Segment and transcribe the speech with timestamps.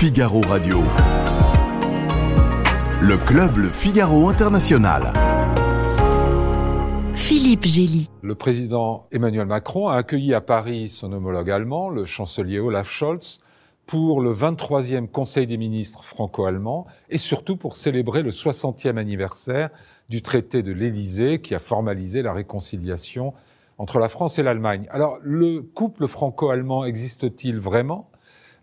[0.00, 0.78] Figaro Radio.
[3.02, 5.12] Le club Le Figaro International.
[7.16, 8.08] Philippe Gély.
[8.22, 13.40] Le président Emmanuel Macron a accueilli à Paris son homologue allemand, le chancelier Olaf Scholz,
[13.86, 19.70] pour le 23e Conseil des ministres franco-allemand et surtout pour célébrer le 60e anniversaire
[20.08, 23.34] du traité de l'Élysée qui a formalisé la réconciliation
[23.78, 24.86] entre la France et l'Allemagne.
[24.90, 28.08] Alors, le couple franco-allemand existe-t-il vraiment?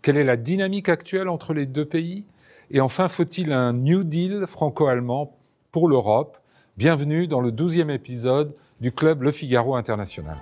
[0.06, 2.26] Quelle est la dynamique actuelle entre les deux pays?
[2.70, 5.36] Et enfin, faut-il un New Deal franco-allemand
[5.72, 6.38] pour l'Europe?
[6.76, 10.36] Bienvenue dans le 12e épisode du club Le Figaro International.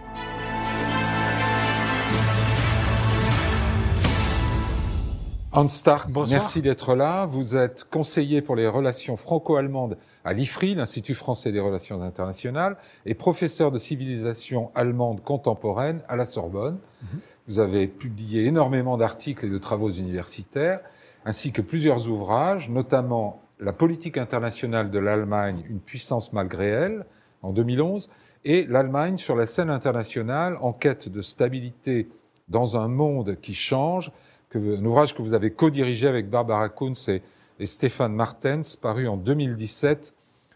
[5.52, 7.24] Hans Stark, merci d'être là.
[7.24, 9.96] Vous êtes conseiller pour les relations franco-allemandes
[10.26, 12.76] à l'IFRI, l'Institut français des relations internationales,
[13.06, 16.76] et professeur de civilisation allemande contemporaine à la Sorbonne.
[17.00, 17.20] Mhm.
[17.46, 20.80] Vous avez publié énormément d'articles et de travaux universitaires,
[21.24, 27.06] ainsi que plusieurs ouvrages, notamment La politique internationale de l'Allemagne, une puissance malgré elle,
[27.42, 28.10] en 2011,
[28.44, 32.08] et L'Allemagne sur la scène internationale, en quête de stabilité
[32.48, 34.10] dans un monde qui change,
[34.54, 40.14] un ouvrage que vous avez co-dirigé avec Barbara Kunz et, Stéphane Martens, paru en 2017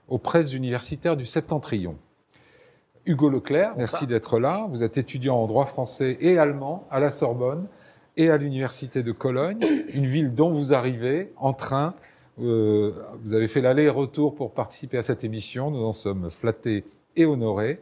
[0.08, 1.96] aux presses universitaires du Septentrion.
[3.06, 4.66] Hugo Leclerc, merci d'être là.
[4.70, 7.66] Vous êtes étudiant en droit français et allemand à la Sorbonne
[8.16, 9.58] et à l'Université de Cologne,
[9.94, 11.94] une ville dont vous arrivez en train.
[12.40, 15.70] Euh, vous avez fait l'aller-retour pour participer à cette émission.
[15.70, 16.84] Nous en sommes flattés
[17.16, 17.80] et honorés.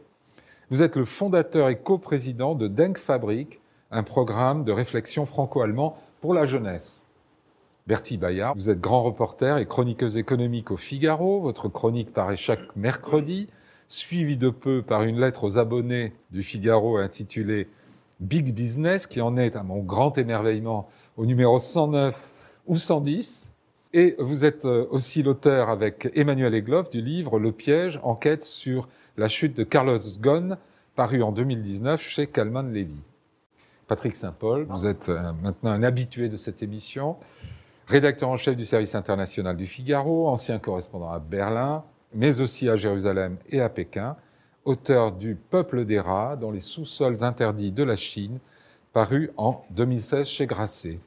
[0.69, 3.59] Vous êtes le fondateur et coprésident de Denk Fabrik,
[3.91, 7.03] un programme de réflexion franco-allemand pour la jeunesse.
[7.87, 11.39] Bertie Bayard, vous êtes grand reporter et chroniqueuse économique au Figaro.
[11.39, 13.47] Votre chronique paraît chaque mercredi,
[13.87, 17.67] suivie de peu par une lettre aux abonnés du Figaro intitulée
[18.19, 23.51] Big Business, qui en est, à mon grand émerveillement, au numéro 109 ou 110.
[23.93, 28.89] Et vous êtes euh, aussi l'auteur avec Emmanuel Egloff du livre Le piège, enquête sur
[29.15, 30.57] la chute de Carlos Ghosn,
[30.95, 32.97] paru en 2019 chez Kalman Levy.
[33.87, 37.15] Patrick Saint-Paul, vous êtes euh, maintenant un habitué de cette émission,
[37.87, 42.75] rédacteur en chef du service international du Figaro, ancien correspondant à Berlin, mais aussi à
[42.75, 44.15] Jérusalem et à Pékin,
[44.65, 48.39] auteur du Peuple des rats dans les sous-sols interdits de la Chine,
[48.93, 50.99] paru en 2016 chez Grasset.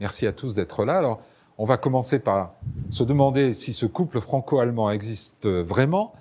[0.00, 0.98] Merci à tous d'être là.
[0.98, 1.20] Alors,
[1.58, 2.54] on va commencer par
[2.90, 6.12] se demander si ce couple franco-allemand existe vraiment.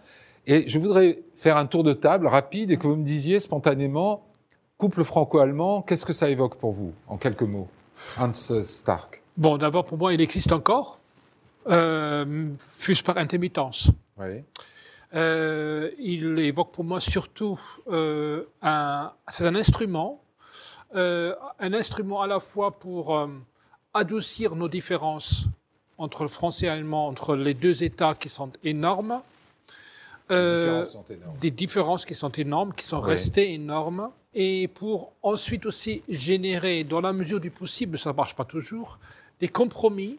[0.48, 4.24] Et je voudrais faire un tour de table rapide et que vous me disiez spontanément
[4.82, 7.68] Couple franco-allemand, qu'est-ce que ça évoque pour vous, en quelques mots
[8.18, 9.22] Hans Stark?
[9.38, 10.98] Bon, d'abord, pour moi, il existe encore,
[11.70, 13.92] euh, fût-ce par intermittence.
[14.22, 14.44] Oui.
[15.14, 17.60] Euh, il évoque pour moi surtout
[17.90, 20.22] euh, un, c'est un instrument,
[20.96, 23.28] euh, un instrument à la fois pour
[23.94, 25.46] adoucir nos différences
[25.98, 29.22] entre le français et l'allemand, entre les deux États qui sont énormes,
[30.30, 37.02] des différences qui sont énormes, qui sont restées énormes, et pour ensuite aussi générer, dans
[37.02, 38.98] la mesure du possible, ça ne marche pas toujours,
[39.42, 40.18] des compromis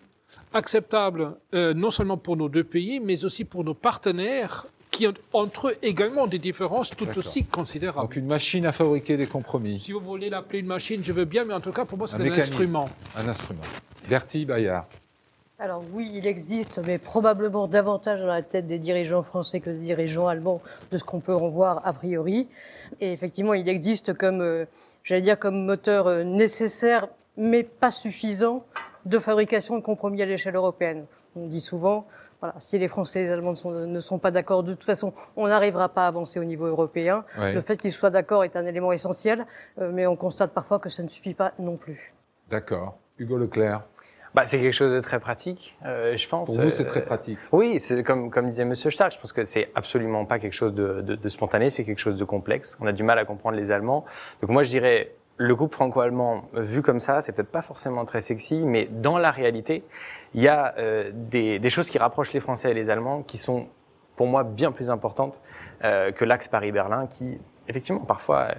[0.54, 5.14] acceptables euh, non seulement pour nos deux pays, mais aussi pour nos partenaires qui ont
[5.32, 8.06] entre eux également des différences tout aussi considérables.
[8.06, 9.80] Donc une machine à fabriquer des compromis.
[9.80, 12.06] Si vous voulez l'appeler une machine, je veux bien, mais en tout cas pour moi
[12.06, 12.88] c'est un, un instrument.
[13.16, 13.62] Un instrument.
[14.08, 14.86] Bertie Bayard.
[15.58, 19.78] Alors oui, il existe, mais probablement davantage dans la tête des dirigeants français que des
[19.78, 20.60] dirigeants allemands
[20.90, 22.48] de ce qu'on peut en voir a priori.
[23.00, 24.64] Et effectivement, il existe comme, euh,
[25.04, 28.64] j'allais dire, comme moteur euh, nécessaire, mais pas suffisant,
[29.06, 31.06] de fabrication de compromis à l'échelle européenne.
[31.36, 32.06] On dit souvent,
[32.40, 35.46] voilà, si les Français et les Allemands ne sont pas d'accord, de toute façon, on
[35.46, 37.24] n'arrivera pas à avancer au niveau européen.
[37.38, 39.46] Le fait qu'ils soient d'accord est un élément essentiel,
[39.80, 42.12] euh, mais on constate parfois que ça ne suffit pas non plus.
[42.50, 42.98] D'accord.
[43.18, 43.82] Hugo Leclerc
[44.34, 46.54] bah, c'est quelque chose de très pratique, euh, je pense.
[46.54, 47.38] Pour vous, c'est très pratique.
[47.38, 50.54] Euh, oui, c'est comme, comme disait Monsieur Stark, je pense que c'est absolument pas quelque
[50.54, 52.78] chose de, de, de spontané, c'est quelque chose de complexe.
[52.80, 54.06] On a du mal à comprendre les Allemands.
[54.40, 58.20] Donc moi, je dirais, le couple franco-allemand, vu comme ça, c'est peut-être pas forcément très
[58.20, 59.84] sexy, mais dans la réalité,
[60.34, 63.38] il y a euh, des, des, choses qui rapprochent les Français et les Allemands qui
[63.38, 63.66] sont,
[64.16, 65.40] pour moi, bien plus importantes
[65.84, 68.48] euh, que l'axe Paris-Berlin, qui, effectivement, parfois...
[68.50, 68.54] Euh,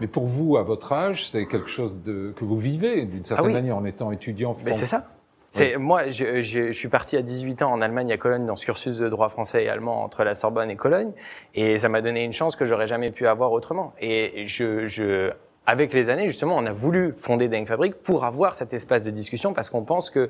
[0.00, 3.50] mais pour vous, à votre âge, c'est quelque chose de, que vous vivez d'une certaine
[3.50, 4.72] ah manière en étant étudiant français.
[4.72, 5.08] C'est ça.
[5.50, 8.54] C'est moi, je, je, je, suis parti à 18 ans en Allemagne, à Cologne, dans
[8.54, 11.12] ce cursus de droit français et allemand entre la Sorbonne et Cologne,
[11.54, 13.94] et ça m'a donné une chance que j'aurais jamais pu avoir autrement.
[13.98, 15.32] Et je, je,
[15.68, 19.10] avec les années, justement, on a voulu fonder Denk Fabric pour avoir cet espace de
[19.10, 20.28] discussion parce qu'on pense qu'il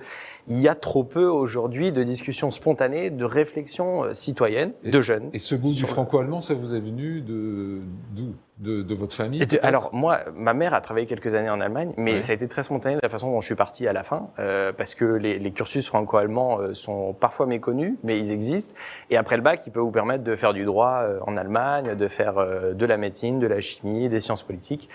[0.49, 5.31] y a trop peu aujourd'hui de discussions spontanées, de réflexions euh, citoyennes, de jeunes.
[5.32, 7.79] Et ce goût du franco-allemand, ça vous est venu de
[8.17, 8.35] d'où?
[8.58, 12.32] De, votre famille Alors moi, ma mère a travaillé quelques années en Allemagne, mais ça
[12.32, 14.72] a été très spontané de la façon dont je suis parti à la fin, euh,
[14.72, 18.75] parce que les, cursus franco-allemands euh, sont parfois méconnus, mais ils existent.
[19.10, 21.94] Et après le bac, il peut vous permettre de faire du droit euh, en Allemagne,
[21.94, 22.34] de faire
[22.75, 24.88] de la médecine, de la chimie, des sciences politiques.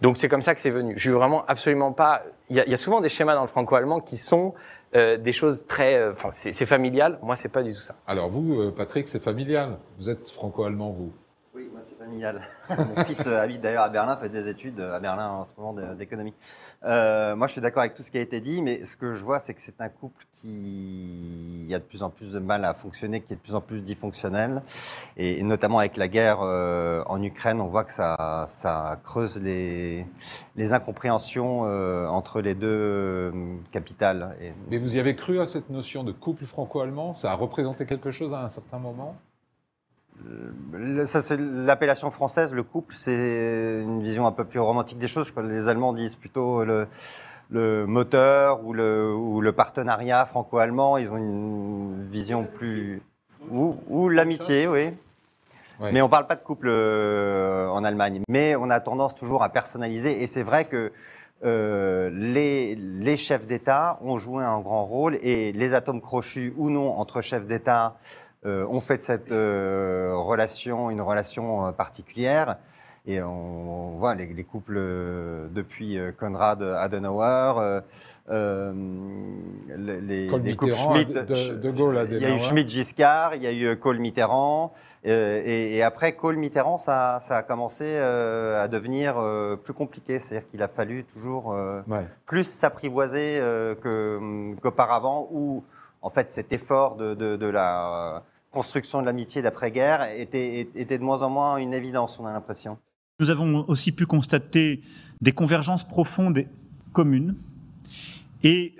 [0.00, 0.94] Donc c'est comme ça que c'est venu.
[0.96, 2.22] Je suis vraiment absolument pas.
[2.50, 4.54] Il y, a, souvent des schémas dans le franco-allemand qui sont
[4.92, 6.08] des choses très.
[6.10, 7.18] Enfin, c'est familial.
[7.22, 7.96] Moi, c'est pas du tout ça.
[8.06, 9.78] Alors vous, Patrick, c'est familial.
[9.98, 11.12] Vous êtes franco-allemand, vous?
[11.56, 11.95] Oui, moi c'est
[12.96, 15.74] Mon fils euh, habite d'ailleurs à Berlin, fait des études à Berlin en ce moment
[15.94, 16.34] d'économie.
[16.84, 19.14] Euh, moi je suis d'accord avec tout ce qui a été dit, mais ce que
[19.14, 22.64] je vois c'est que c'est un couple qui a de plus en plus de mal
[22.64, 24.62] à fonctionner, qui est de plus en plus dysfonctionnel.
[25.16, 30.06] Et, notamment avec la guerre euh, en Ukraine, on voit que ça, creuse les
[30.72, 31.62] incompréhensions
[32.10, 33.32] entre les deux
[33.72, 34.36] capitales.
[34.70, 37.14] Mais vous y avez cru à cette notion de couple franco-allemand?
[37.14, 39.16] Ça a représenté quelque chose à un certain moment?
[41.06, 45.32] Ça, c'est l'appellation française, le couple, c'est une vision un peu plus romantique des choses.
[45.42, 46.88] Les Allemands disent plutôt le,
[47.50, 50.98] le moteur ou le, ou le partenariat franco-allemand.
[50.98, 53.02] Ils ont une vision plus.
[53.50, 54.90] Ou, ou l'amitié, oui.
[55.80, 58.22] Mais on ne parle pas de couple euh, en Allemagne.
[58.28, 60.22] Mais on a tendance toujours à personnaliser.
[60.22, 60.90] Et c'est vrai que
[61.44, 66.70] euh, les, les, chefs d'État ont joué un grand rôle et les atomes crochus ou
[66.70, 72.56] non entre chefs d'État euh, on fait de cette euh, relation une relation euh, particulière.
[73.08, 74.80] Et on, voit les, couples
[75.54, 77.82] depuis Konrad Adenauer,
[78.28, 84.72] les, couples Schmitt, de, Gaulle Il y a eu Schmitt-Giscard, il y a eu Kohl-Mitterrand.
[85.04, 89.22] Et, après Kohl-Mitterrand, ça, a commencé à devenir
[89.62, 90.18] plus compliqué.
[90.18, 91.56] C'est-à-dire qu'il a fallu toujours
[92.26, 93.40] plus s'apprivoiser
[94.60, 95.62] qu'auparavant, où
[96.02, 98.24] en fait cet effort de la
[98.56, 102.78] construction de l'amitié d'après-guerre était, de moins en moins une évidence, on a l'impression.
[103.20, 104.80] Nous avons aussi pu constater
[105.20, 106.48] des convergences profondes et
[106.94, 107.36] communes
[108.42, 108.74] et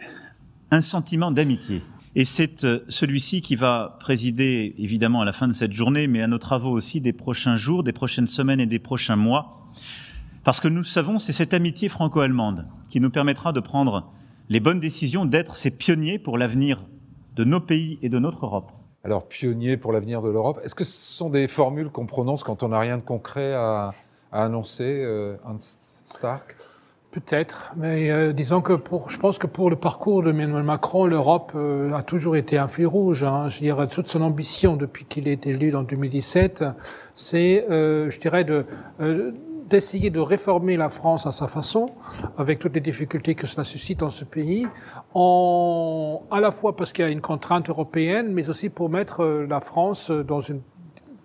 [0.71, 1.83] un sentiment d'amitié.
[2.15, 6.23] Et c'est euh, celui-ci qui va présider évidemment à la fin de cette journée, mais
[6.23, 9.69] à nos travaux aussi des prochains jours, des prochaines semaines et des prochains mois.
[10.43, 14.11] Parce que nous savons, c'est cette amitié franco-allemande qui nous permettra de prendre
[14.49, 16.83] les bonnes décisions, d'être ces pionniers pour l'avenir
[17.35, 18.73] de nos pays et de notre Europe
[19.07, 20.61] alors pionnier pour l'avenir de l'Europe.
[20.65, 23.93] Est-ce que ce sont des formules qu'on prononce quand on n'a rien de concret à,
[24.33, 26.57] annoncer, euh, Hans Stark?
[27.13, 31.07] Peut-être, mais euh, disons que pour, je pense que pour le parcours de Emmanuel Macron,
[31.07, 33.23] l'Europe euh, a toujours été un fil rouge.
[33.23, 33.49] Hein.
[33.49, 36.65] Je dirais toute son ambition depuis qu'il est élu en 2017,
[37.15, 38.67] c'est, je dirais, de
[39.69, 41.91] d'essayer de réformer la France à sa façon,
[42.39, 44.67] avec toutes les difficultés que cela suscite dans ce pays,
[45.15, 49.23] en, à la fois parce qu'il y a une contrainte européenne, mais aussi pour mettre
[49.23, 50.61] euh, la France dans une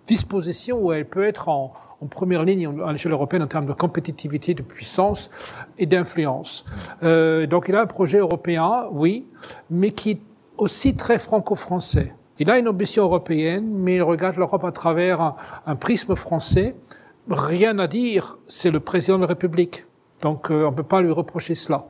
[0.06, 1.72] disposition où elle peut être en,
[2.10, 5.30] première ligne à l'échelle européenne en termes de compétitivité, de puissance
[5.78, 6.64] et d'influence.
[7.04, 9.26] Euh, donc il a un projet européen, oui,
[9.70, 10.20] mais qui est
[10.58, 12.12] aussi très franco-français.
[12.40, 15.34] Il a une ambition européenne, mais il regarde l'Europe à travers
[15.64, 16.74] un prisme français
[17.30, 19.84] rien à dire, c'est le président de la République.
[20.22, 21.86] Donc euh, on ne peut pas lui reprocher cela,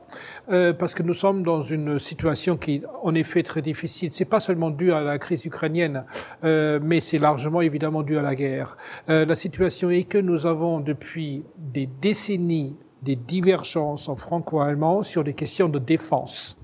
[0.51, 4.09] euh, parce que nous sommes dans une situation qui, en effet, très difficile.
[4.11, 6.03] C'est pas seulement dû à la crise ukrainienne,
[6.43, 8.75] euh, mais c'est largement évidemment dû à la guerre.
[9.07, 15.33] la situation est que nous avons depuis des décennies des divergences en franco-allemand sur des
[15.33, 16.57] questions de défense.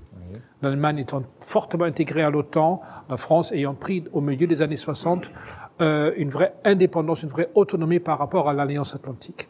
[0.62, 5.32] L'Allemagne étant fortement intégrée à l'OTAN, la France ayant pris au milieu des années 60
[5.80, 9.48] euh, une vraie indépendance, une vraie autonomie par rapport à l'Alliance atlantique.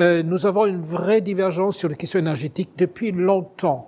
[0.00, 3.86] Euh, nous avons une vraie divergence sur les questions énergétiques depuis longtemps.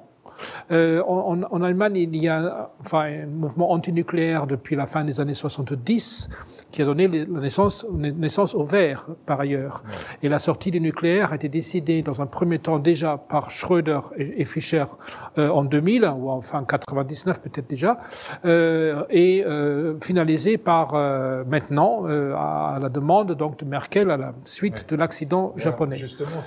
[0.70, 5.20] Euh, en, en, Allemagne, il y a enfin, un mouvement antinucléaire depuis la fin des
[5.20, 6.28] années 70
[6.73, 9.85] qui a donné la naissance, naissance au vert, par ailleurs.
[10.23, 14.00] Et la sortie du nucléaire a été décidée dans un premier temps déjà par Schröder
[14.17, 14.85] et, Fischer
[15.38, 17.99] euh, en 2000, ou enfin 99 peut-être déjà,
[18.45, 24.17] euh, et euh, finalisée par euh, maintenant, euh, à, la demande donc de Merkel à
[24.17, 25.97] la suite de l'accident japonais.
[25.97, 26.41] Justement,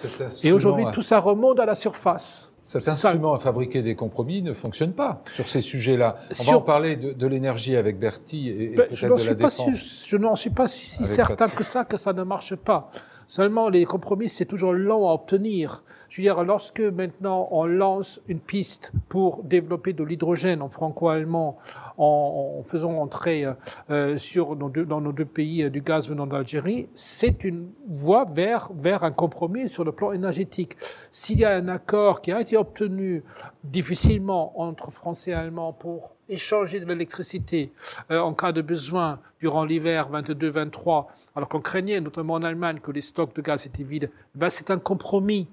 [0.44, 2.52] et aujourd'hui, tout ça remonte à la surface.
[2.66, 6.16] Cet instrument à fabriquer des compromis ne fonctionne pas sur ces sujets-là.
[6.40, 10.06] On va en parler de, de l'énergie avec Bertie et, ben, peut-être de la défense.
[10.08, 12.90] je n'en suis pas si certain que ça, que ça ne marche pas.
[13.28, 15.84] Seulement, les compromis, c'est toujours long à obtenir.
[16.10, 21.58] Je veux dire, lorsque maintenant on lance une piste pour développer de l'hydrogène en franco-allemand,
[21.98, 23.54] en, faisant entrer euh,
[23.90, 27.70] euh, sur nos deux, dans nos deux pays euh, du gaz venant d'Algérie, c'est une
[27.90, 30.78] voie vers, vers un compromis sur le plan énergétique.
[31.12, 33.24] S'il y a un accord qui a été obtenu
[33.64, 37.72] difficilement entre Français et Allemands pour échanger de l'électricité
[38.10, 41.06] en cas de besoin durant l'hiver 22-23,
[41.36, 44.72] alors qu'on craignait notamment en Allemagne que les stocks de gaz étaient vides, ben c'est
[44.72, 45.48] un compromis.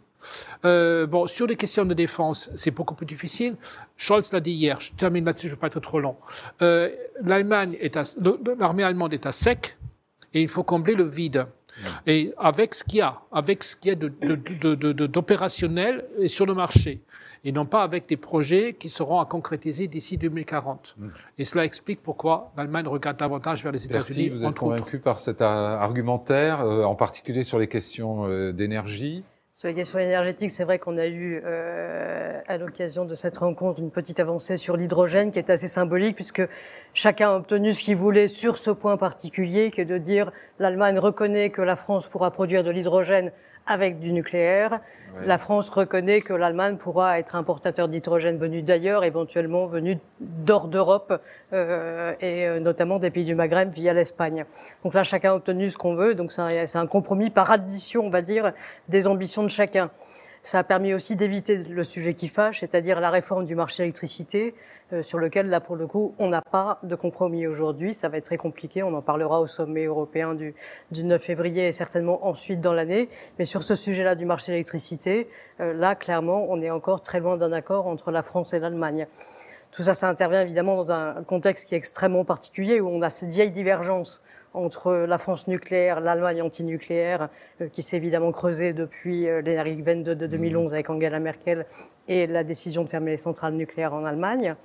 [0.63, 3.57] bon, sur les questions de défense, c'est beaucoup plus difficile.
[3.97, 6.17] Scholz l'a dit hier, je termine là-dessus, je ne vais pas être trop long.
[6.61, 7.99] L'Allemagne est
[8.59, 9.77] l'armée allemande est à sec
[10.33, 11.47] et il faut combler le vide.
[12.07, 17.01] Et avec ce qu'il y a, avec ce qu'il y a d'opérationnel sur le marché,
[17.45, 20.97] et non pas avec des projets qui seront à concrétiser d'ici 2040.
[20.99, 21.09] Mm.
[21.39, 24.29] Et cela explique pourquoi l'Allemagne regarde davantage vers les États-Unis.
[24.29, 29.25] Vous êtes convaincu par cet argumentaire, euh, en particulier sur les questions euh, d'énergie?
[29.55, 33.81] Sur les questions énergétiques, c'est vrai qu'on a eu, euh, à l'occasion de cette rencontre,
[33.81, 36.41] une petite avancée sur l'hydrogène qui est assez symbolique, puisque
[36.95, 40.99] chacun a obtenu ce qu'il voulait sur ce point particulier, qui est de dire l'Allemagne
[40.99, 43.31] reconnaît que la France pourra produire de l'hydrogène
[43.67, 44.81] avec du nucléaire.
[45.27, 51.21] La France reconnaît que l'Allemagne pourra être importateur d'hydrogène venu d'ailleurs, éventuellement venu d'hors d'Europe,
[51.53, 54.47] euh, et euh, notamment des pays du Maghreb via l'Espagne.
[54.85, 56.15] Donc là, chacun a obtenu ce qu'on veut.
[56.15, 58.53] Donc c'est un, un compromis par addition, on va dire,
[58.89, 59.91] des ambitions de chacun.
[60.45, 64.57] Ça a permis aussi d'éviter le sujet qui fâche, c'est-à-dire la réforme du marché électricité,
[64.93, 67.95] euh, sur lequel, là, pour le coup, on n'a pas de compromis aujourd'hui.
[67.95, 68.83] Ça va être très compliqué.
[68.83, 70.57] On en parlera au sommet européen du,
[70.91, 73.09] du 9 février et certainement ensuite dans l'année.
[73.39, 75.29] Mais sur ce sujet-là du marché électricité,
[75.61, 79.07] euh, là, clairement, on est encore très loin d'un accord entre la France et l'Allemagne.
[79.73, 83.09] Tout ça, ça intervient évidemment dans un contexte qui est extrêmement particulier, où on a
[83.09, 87.31] cette vieille divergence entre la France nucléaire, l'Allemagne antinucléaire,
[87.63, 90.75] euh, qui s'est évidemment creusée depuis euh, l'Energiewende de, 2011 mmh.
[90.75, 91.65] avec Angela Merkel
[92.07, 94.57] et la décision de fermer les centrales nucléaires en Allemagne.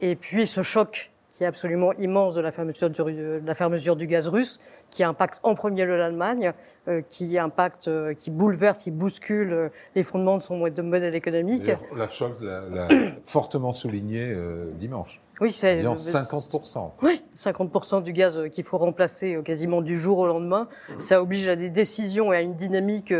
[0.00, 3.96] Et puis ce choc qui est absolument immense de la fermeture du, de la fermeture
[3.96, 4.60] du gaz russe,
[4.90, 6.52] qui impacte en premier lieu l'Allemagne,
[6.88, 11.70] euh, qui impacte, euh, qui bouleverse, qui bouscule euh, les fondements de son modèle économique.
[11.92, 12.88] Olaf Scholz l'a
[13.24, 14.34] fortement souligné
[14.74, 15.20] dimanche.
[15.40, 16.90] Oui, c'est 50%.
[17.02, 20.68] Oui, 50% du gaz qu'il faut remplacer quasiment du jour au lendemain.
[20.98, 23.12] Ça oblige à des décisions et à une dynamique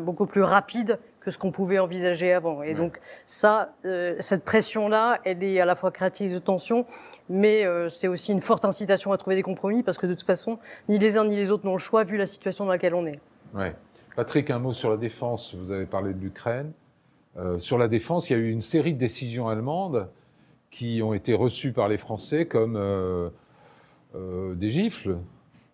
[0.00, 2.62] beaucoup plus rapide que ce qu'on pouvait envisager avant.
[2.62, 6.84] Et donc ça, euh, cette pression-là, elle est à la fois créatrice de tension,
[7.28, 10.26] mais euh, c'est aussi une forte incitation à trouver des compromis parce que de toute
[10.26, 12.94] façon, ni les uns ni les autres n'ont le choix vu la situation dans laquelle
[12.94, 13.20] on est.
[13.54, 13.74] Ouais.
[14.16, 15.54] Patrick, un mot sur la défense.
[15.54, 16.72] Vous avez parlé de l'Ukraine.
[17.38, 20.08] Euh, sur la défense, il y a eu une série de décisions allemandes
[20.72, 22.76] qui ont été reçues par les Français comme
[24.14, 25.18] des gifles.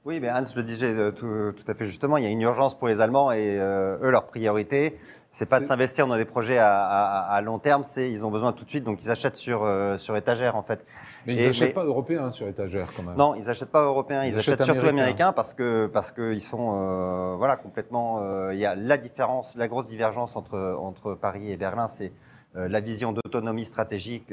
[0.08, 2.16] Oui, mais Hans le disait euh, tout, à fait justement.
[2.16, 4.98] Il y a une urgence pour les Allemands et euh, eux, leur priorité,
[5.30, 8.64] c'est pas de s'investir dans des projets à, long terme, c'est ils ont besoin tout
[8.64, 10.82] de suite, donc ils achètent sur euh, sur étagère en fait.
[11.26, 13.16] Mais ils n'achètent pas européens sur étagère quand même.
[13.18, 17.56] Non, ils n'achètent pas européens, ils, achètent, surtout américains parce que parce qu'ils sont voilà
[17.56, 18.50] complètement.
[18.50, 22.14] Il y a la différence, la grosse divergence entre entre Paris et Berlin, c'est
[22.54, 24.32] la vision d'autonomie stratégique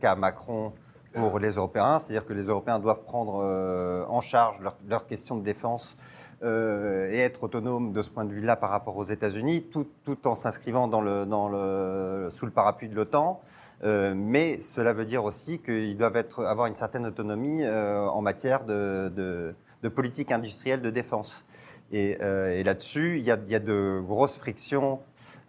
[0.00, 0.72] qu'a Macron
[1.12, 5.36] pour les Européens, c'est-à-dire que les Européens doivent prendre euh, en charge leurs leur questions
[5.36, 5.96] de défense
[6.42, 9.86] euh, et être autonomes de ce point de vue-là par rapport aux États-Unis, tout,
[10.24, 13.40] en s'inscrivant sous le parapluie de l'OTAN.
[13.84, 18.64] Euh, mais cela veut dire aussi qu'ils doivent avoir une certaine autonomie euh, en matière
[18.64, 19.54] de,
[19.94, 21.44] politique industrielle de défense.
[21.92, 25.00] Et, euh, et là-dessus, il y, a, de grosses frictions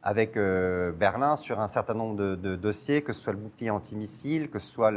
[0.03, 4.59] avec Berlin sur un certain nombre de, dossiers, que ce soit le bouclier antimissile, que
[4.59, 4.91] ce soit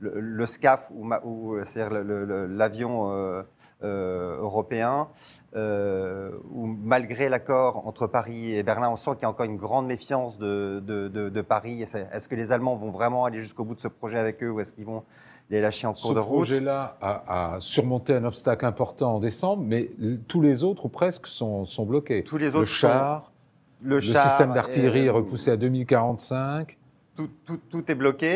[0.00, 2.02] le, SCAF ou, euh, c'est-à-dire
[2.48, 3.42] l'avion euh,
[3.82, 5.08] euh, européen,
[5.54, 9.86] où malgré l'accord entre Paris et Berlin, on sent qu'il y a encore une grande
[9.86, 11.82] méfiance de, de, Paris.
[11.82, 14.60] Est-ce que les Allemands vont vraiment aller jusqu'au bout de ce projet avec eux ou
[14.60, 15.04] est-ce qu'ils vont
[15.50, 16.46] les lâcher en cours de route.
[16.46, 19.90] Ce projet-là a, surmonté un obstacle important en décembre, mais
[20.28, 22.24] tous les autres, ou presque, sont, sont bloqués.
[22.24, 23.32] Tous les autres le char,
[23.82, 26.76] le, système d'artillerie est repoussé à 2045
[27.70, 28.26] tout, est bloqué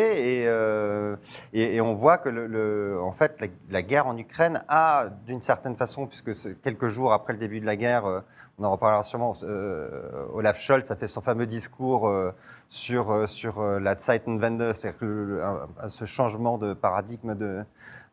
[0.40, 1.16] et, euh,
[1.52, 3.38] et, on voit que le, en fait
[3.70, 7.66] la, guerre en Ukraine a d'une certaine façon, puisque quelques jours après le début de
[7.66, 8.20] la guerre, euh,
[8.60, 12.12] on en reparlera sûrement, euh, Olaf Scholz a fait son fameux discours
[12.68, 17.64] sur, sur la Zeitenwende, c'est-à-dire ce changement de paradigme de,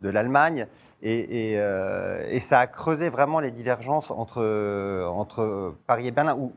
[0.01, 0.67] de l'Allemagne.
[1.01, 6.53] Et, et, ça a creusé vraiment les divergences entre, entre Paris et Berlin, où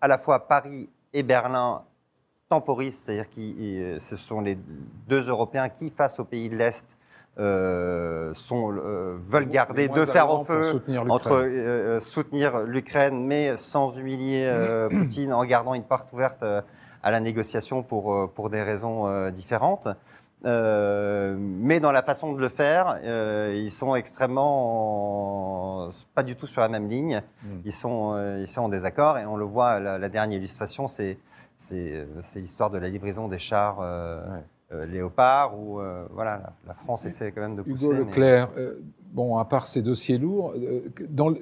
[0.00, 1.82] à la fois Paris et Berlin
[2.50, 4.58] temporistes, c'est-à-dire que ce sont les
[5.08, 6.96] deux Européens qui, face aux pays de l'Est,
[7.36, 13.96] euh, sont, euh, veulent garder deux fers au feu entre euh, soutenir l'Ukraine, mais sans
[13.96, 14.48] humilier
[14.90, 19.88] Poutine, en gardant une porte ouverte à la négociation pour, pour des raisons différentes.
[20.44, 23.00] mais dans la façon de le faire,
[23.52, 27.20] ils sont extrêmement pas du tout sur la même ligne.
[27.42, 27.60] Hmm.
[27.64, 29.80] Ils sont ils sont en désaccord et on le voit.
[29.80, 31.18] La, la dernière illustration, c'est
[31.56, 33.80] c'est l'histoire de la livraison des chars
[34.90, 35.80] Léopard, où
[36.12, 37.84] voilà, la, France essaie quand même de pousser.
[37.84, 38.48] Hugo Leclerc,
[39.14, 40.54] bon, à part ces dossiers lourds,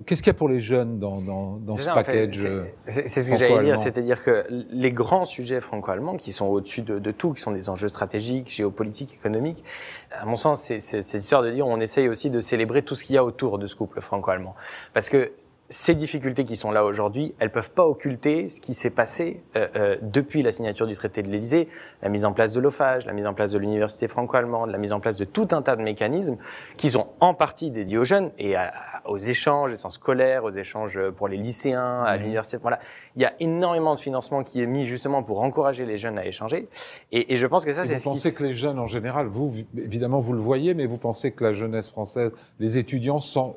[0.07, 2.47] qu'est-ce qu'il y a pour les jeunes dans, dans, ce package
[2.87, 6.99] C'est ce que j'allais dire, c'est-à-dire que les grands sujets franco-allemands qui sont au-dessus de,
[6.99, 9.65] de, tout, qui sont des enjeux stratégiques, géopolitiques, économiques,
[10.11, 13.05] à mon sens, c'est cette histoire de dire on essaye aussi de célébrer tout ce
[13.05, 14.55] qu'il y a autour de ce couple franco-allemand.
[14.93, 15.33] Parce que
[15.73, 19.69] ces difficultés qui sont là aujourd'hui, elles peuvent pas occulter ce qui s'est passé euh,
[19.75, 21.67] euh, depuis la signature du traité de l'Élysée,
[22.03, 24.93] la mise en place de l'OFAGE, la mise en place de l'université franco-allemande, la mise
[24.93, 26.37] en place de tout un tas de mécanismes
[26.77, 28.55] qui sont en partie dédiés aux jeunes et
[29.07, 32.21] aux échanges, sens scolaires, aux échanges pour les lycéens, à mmh.
[32.21, 32.59] l'université.
[32.61, 32.79] Voilà,
[33.17, 36.27] il y a énormément de financement qui est mis justement pour encourager les jeunes à
[36.27, 36.69] échanger.
[37.13, 37.97] Et, et je pense que ça, c'est.
[37.97, 41.33] Vous pensez que les jeunes en général, vous évidemment vous le voyez, mais vous pensez
[41.33, 43.57] que la jeunesse française, les étudiants sont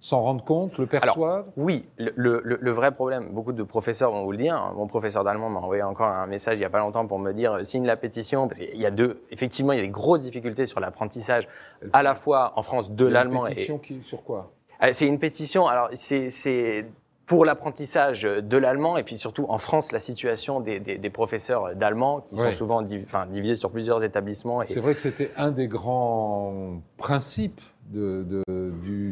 [0.00, 4.32] s'en rendent compte, le perçoivent Oui, le, le, vrai problème, beaucoup de professeurs vont vous
[4.32, 4.72] le dire.
[4.76, 7.32] Mon professeur d'allemand m'a envoyé encore un message il n'y a pas longtemps pour me
[7.32, 10.22] dire signe la pétition, parce qu'il y a deux, effectivement, il y a des grosses
[10.22, 11.48] difficultés sur l'apprentissage,
[11.92, 13.46] à la fois en France de l'allemand.
[13.46, 14.50] Une pétition qui, sur quoi?
[14.78, 16.86] Ah, C'est une pétition, alors c'est
[17.26, 21.76] pour l'apprentissage de l'allemand et puis surtout en France la situation des, des, des professeurs
[21.76, 24.64] d'allemand qui sont souvent enfin, divisés sur plusieurs établissements.
[24.64, 27.60] C'est vrai que c'était un des grands principes
[27.90, 28.42] de,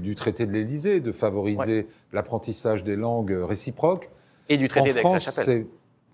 [0.01, 4.11] du, traité de l'Élysée, de favoriser l'apprentissage des langues réciproques.
[4.49, 5.67] Et du traité d'Aix-la-Chapelle.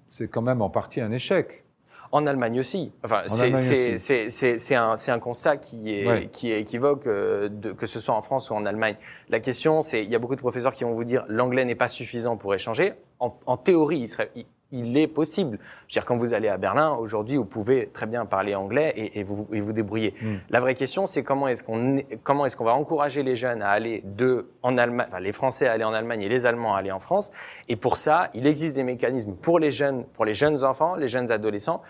[0.07, 1.65] C'est quand même en partie un échec.
[2.13, 2.93] En Allemagne aussi.
[3.03, 8.15] Enfin, c'est un, un, constat qui est, qui est équivoque, euh, de, que ce soit
[8.15, 8.97] en France ou en Allemagne.
[9.29, 11.75] La question, c'est, il y a beaucoup de professeurs qui vont vous dire l'anglais n'est
[11.75, 12.93] pas suffisant pour échanger.
[13.19, 15.59] En, en théorie, il serait, il est possible.
[15.63, 18.93] Je veux dire, quand vous allez à Berlin, aujourd'hui, vous pouvez très bien parler anglais
[19.15, 20.15] et, vous, vous débrouiller.
[20.21, 20.37] Hmm.
[20.51, 23.71] La vraie question, c'est comment est-ce qu'on comment est-ce qu'on va encourager les jeunes à
[23.71, 26.79] aller de en Allemagne, enfin, les Français à aller en Allemagne et les Allemands à
[26.79, 27.31] aller en France.
[27.69, 31.09] Et pour ça, il existe des mécanismes pour les jeunes, pour les jeunes enfants, les
[31.09, 31.83] jeunes adolescents,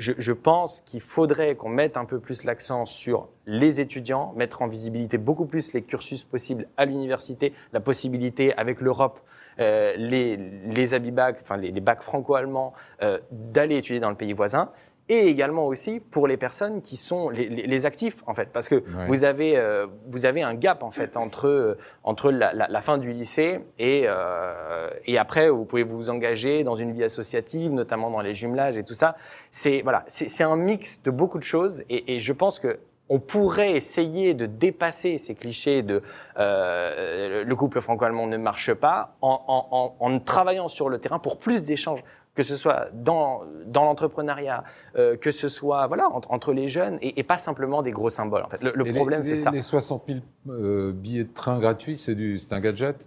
[0.00, 4.66] je, pense qu'il faudrait qu'on mette un peu plus l'accent sur les étudiants, mettre en
[4.66, 9.20] visibilité beaucoup plus les cursus possibles à l'université, la possibilité avec l'Europe,
[9.58, 14.70] euh, les, les abibac, enfin les, bacs franco-allemands, euh, d'aller étudier dans le pays voisin
[15.10, 18.84] et également aussi pour les personnes qui sont les, les, actifs en fait, parce que
[19.08, 22.96] vous avez euh, vous avez un gap en fait entre entre la, la, la fin
[22.96, 28.08] du lycée et euh, et après vous pouvez vous engager dans une vie associative, notamment
[28.10, 29.16] dans les jumelages et tout ça.
[29.50, 32.78] C'est voilà, c'est un mix de beaucoup de choses et, et je pense que
[33.10, 36.00] on pourrait essayer de dépasser ces clichés de
[36.38, 41.38] euh, le couple franco-allemand ne marche pas en, en, en, travaillant sur le terrain pour
[41.38, 44.64] plus d'échanges, que ce soit dans, dans l'entrepreneuriat,
[44.96, 48.10] euh, que ce soit voilà entre, entre les jeunes et, et, pas simplement des gros
[48.10, 48.42] symboles.
[48.42, 49.50] En fait, le, problème c'est ça.
[49.50, 53.06] Les 60 000 euh, billets de train gratuits, c'est un gadget?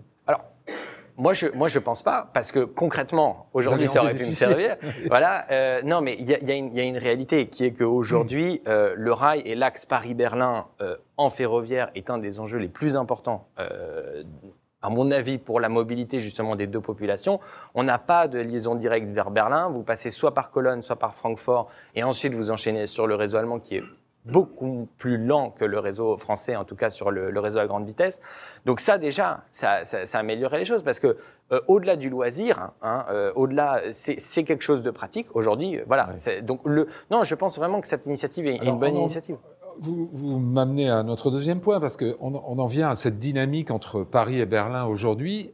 [1.15, 4.77] Moi, je, moi, je pense pas, parce que concrètement, aujourd'hui, ça aurait pu me servir.
[5.07, 5.45] voilà.
[5.51, 8.61] Euh, non, mais il y a, y, a y a, une réalité qui est qu'aujourd'hui,
[8.65, 8.69] hmm.
[8.69, 12.97] euh, le rail et l'axe Paris-Berlin euh, en ferroviaire est un des enjeux les plus
[12.97, 13.47] importants.
[14.83, 17.39] À mon avis, pour la mobilité justement des deux populations,
[17.73, 19.69] on n'a pas de liaison directe vers Berlin.
[19.69, 23.37] Vous passez soit par Cologne, soit par Francfort, et ensuite vous enchaînez sur le réseau
[23.37, 23.83] allemand qui est
[24.25, 27.85] beaucoup plus lent que le réseau français, en tout cas sur le, réseau à grande
[27.85, 28.21] vitesse.
[28.65, 31.17] Donc ça déjà, ça, ça, ça améliorerait les choses parce que
[31.51, 35.27] euh, au-delà du loisir, hein, euh, au-delà, c'est quelque chose de pratique.
[35.33, 36.09] Aujourd'hui, voilà.
[36.41, 39.37] Donc le, non, je pense vraiment que cette initiative est une bonne initiative.
[39.79, 43.71] Vous, vous m'amenez à notre deuxième point parce qu'on on en vient à cette dynamique
[43.71, 45.51] entre Paris et Berlin aujourd'hui.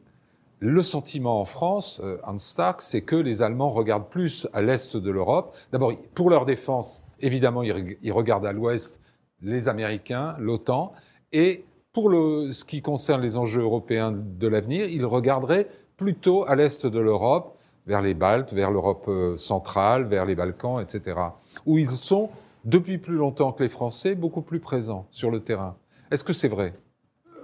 [0.61, 4.97] Le sentiment en France, euh, Hans Stark, c'est que les Allemands regardent plus à l'est
[4.97, 5.55] de l'Europe.
[5.71, 9.01] D'abord, pour leur défense, Évidemment, ils regardent à l'ouest
[9.41, 10.93] les Américains, l'OTAN,
[11.31, 16.55] et pour le, ce qui concerne les enjeux européens de l'avenir, ils regarderaient plutôt à
[16.55, 21.19] l'est de l'Europe, vers les Baltes, vers l'Europe euh, centrale, vers les Balkans, etc.,
[21.65, 22.29] où ils sont,
[22.65, 25.75] depuis plus longtemps que les Français, beaucoup plus présents sur le terrain.
[26.11, 26.73] Est-ce que c'est vrai?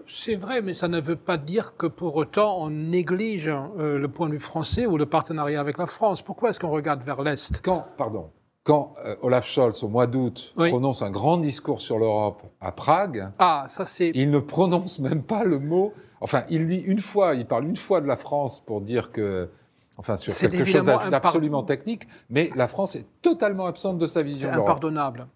[0.07, 4.07] C'est vrai, mais ça ne veut pas dire que pour autant on néglige euh, le
[4.07, 6.21] point de vue français ou le partenariat avec la France.
[6.21, 7.61] Pourquoi est-ce qu'on regarde vers l'Est?
[7.63, 8.29] Quand, pardon,
[8.65, 13.29] quand euh, Olaf Scholz, au mois d'août, prononce un grand discours sur l'Europe à Prague,
[13.37, 15.93] ah, ça il ne prononce même pas le mot.
[16.19, 19.49] Enfin, il dit une fois, il parle une fois de la France pour dire que.
[19.97, 24.49] Enfin, sur quelque chose d'absolument technique, mais la France est totalement absente de sa vision.
[24.51, 25.27] C'est impardonnable.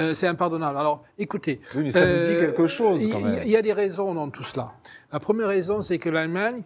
[0.00, 0.78] Euh, c'est impardonnable.
[0.78, 1.60] Alors, écoutez.
[1.76, 3.42] Oui, mais ça nous dit euh, quelque chose quand même.
[3.44, 4.72] Il y a des raisons dans tout cela.
[5.12, 6.62] La première raison, c'est que l'Allemagne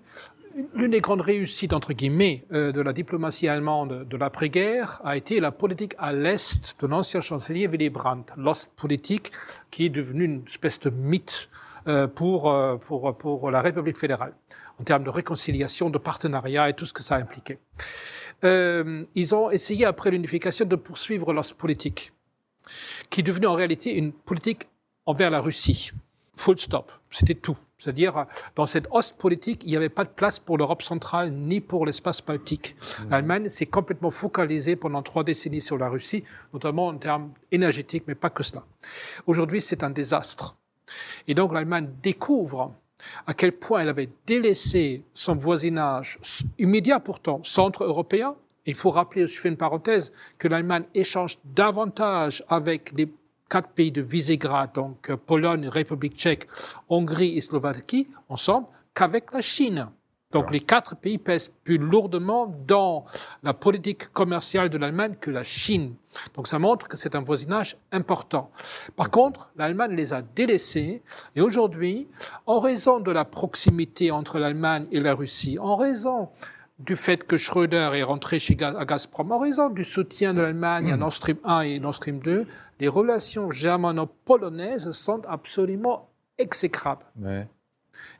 [0.74, 5.40] L'une des grandes réussites, entre guillemets, euh, de la diplomatie allemande de l'après-guerre a été
[5.40, 9.32] la politique à l'Est de l'ancien chancelier Willy Brandt, l'Ostpolitik,
[9.72, 11.48] qui est devenue une espèce de mythe
[11.88, 14.34] euh, pour, euh, pour, la République fédérale,
[14.80, 17.58] en termes de réconciliation, de partenariat et tout ce que ça impliquait.
[18.42, 22.12] Ils ont essayé, après l'unification, de poursuivre l'Ostpolitik.
[23.10, 24.68] qui est devenue en réalité une politique
[25.06, 25.92] envers la Russie.
[26.34, 26.92] Full stop.
[27.10, 27.56] C'était tout.
[27.78, 31.60] C'est-à-dire, dans cette hoste politique, il n'y avait pas de place pour l'Europe centrale ni
[31.60, 32.76] pour l'espace baltique.
[32.76, 33.10] Mmh.
[33.10, 38.14] L'Allemagne s'est complètement focalisée pendant trois décennies sur la Russie, notamment en termes énergétiques, mais
[38.14, 38.64] pas que cela.
[39.26, 40.56] Aujourd'hui, c'est un désastre.
[41.26, 42.72] Et donc, l'Allemagne découvre
[43.26, 46.18] à quel point elle avait délaissé son voisinage
[46.58, 48.34] immédiat pourtant, centre européen.
[48.66, 53.12] Il faut rappeler, je fais une parenthèse, que l'Allemagne échange davantage avec les
[53.48, 56.48] quatre pays de Visegrad, donc euh, Pologne, République tchèque,
[56.88, 59.88] Hongrie et Slovaquie, ensemble, qu'avec la Chine.
[60.34, 63.04] Donc les quatre pays pèsent plus lourdement dans
[63.44, 65.94] la politique commerciale de l'Allemagne que la Chine.
[66.34, 68.50] Donc ça montre que c'est un voisinage important.
[68.96, 71.04] Par contre, l'Allemagne les a délaissés
[71.36, 72.08] et aujourd'hui,
[72.46, 76.30] en raison de la proximité entre l'Allemagne et la Russie, en raison
[76.80, 80.96] du fait que Schröder est rentré chez Gazprom, en raison du soutien de l'Allemagne à
[80.96, 82.46] Nord Stream 1 et Nord Stream 2,
[82.84, 87.06] les relations germano-polonaises sont absolument exécrables.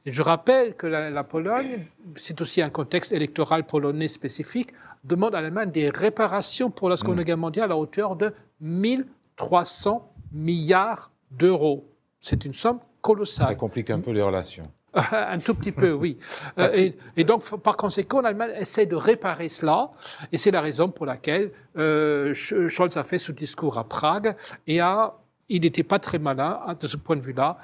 [0.07, 1.85] Et je rappelle que la, Pologne,
[2.17, 4.71] c'est aussi un contexte électoral polonais spécifique,
[5.05, 7.25] demande à l'Allemagne des réparations pour la Seconde mm.
[7.25, 11.87] Guerre mondiale à hauteur de 1300 milliards d'euros.
[12.23, 13.49] C'est une somme colossale.
[13.49, 14.71] Ça complique un peu les relations.
[15.13, 16.19] un tout petit peu, oui.
[16.59, 19.91] Euh, et, donc, par conséquent, l'Allemagne essaie de réparer cela,
[20.31, 24.81] et c'est la raison pour laquelle euh, Scholz a fait ce discours à Prague, et
[24.81, 25.15] a,
[25.49, 27.59] il n'était pas très malin, de ce point de vue-là,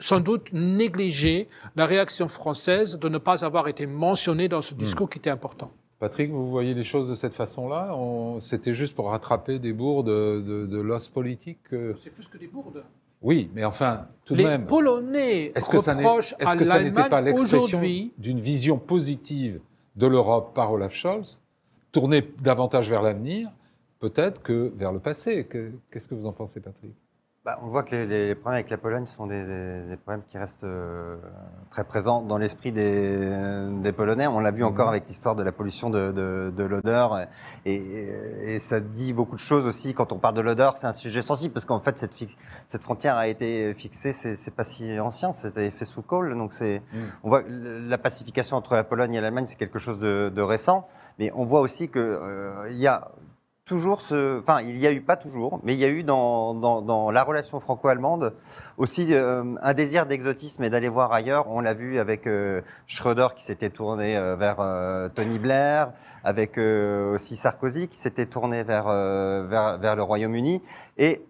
[0.00, 4.78] sans doute négligé la réaction française de ne pas avoir été mentionnée dans ce hmm.
[4.78, 5.70] discours qui était important.
[6.00, 7.96] Patrick, vous voyez les choses de cette façon-là?
[8.40, 12.82] C'était juste pour rattraper des bourdes de, de, l'os politique C'est plus que des bourdes.
[13.24, 14.60] Oui, mais enfin, tout de même.
[14.60, 15.94] Les Polonais est-ce que ça
[16.82, 17.80] n'était pas l'expression
[18.18, 19.60] d'une vision positive
[19.96, 21.40] de l'Europe par Olaf Scholz,
[21.90, 23.50] tournée davantage vers l'avenir,
[23.98, 25.48] peut-être que vers le passé?
[25.90, 26.92] Qu'est-ce que vous en pensez, Patrick?
[27.44, 31.16] Bah, on voit que les, problèmes avec la Pologne sont des, problèmes qui restent euh,
[31.68, 34.26] très présents dans l'esprit des, Polonais.
[34.26, 34.92] On l'a vu encore mhm.
[34.92, 37.26] avec l'histoire de la pollution de, l'odeur.
[37.66, 39.92] Et, ça dit beaucoup de choses aussi.
[39.92, 42.14] Quand on parle de l'odeur, c'est un sujet sensible parce qu'en fait, cette,
[42.66, 46.34] cette, frontière a été fixée, c'est pas si ancien, c'était fait sous Kohl.
[46.38, 47.00] Donc c'est, mhm.
[47.24, 50.88] on voit la pacification entre la Pologne et l'Allemagne, c'est quelque chose de, récent.
[51.18, 53.10] Mais on voit aussi qu'il euh, y a
[53.64, 56.54] toujours ce, enfin, il y a eu pas toujours, mais il y a eu dans,
[56.54, 58.34] dans, la relation franco-allemande
[58.76, 61.48] aussi euh, un désir d'exotisme et d'aller voir ailleurs.
[61.48, 64.56] On l'a vu avec euh, Schröder qui s'était tourné euh, vers
[65.14, 65.92] Tony Blair,
[66.24, 70.62] avec aussi Sarkozy qui s'était tourné vers, vers, vers le Royaume-Uni
[70.98, 71.24] et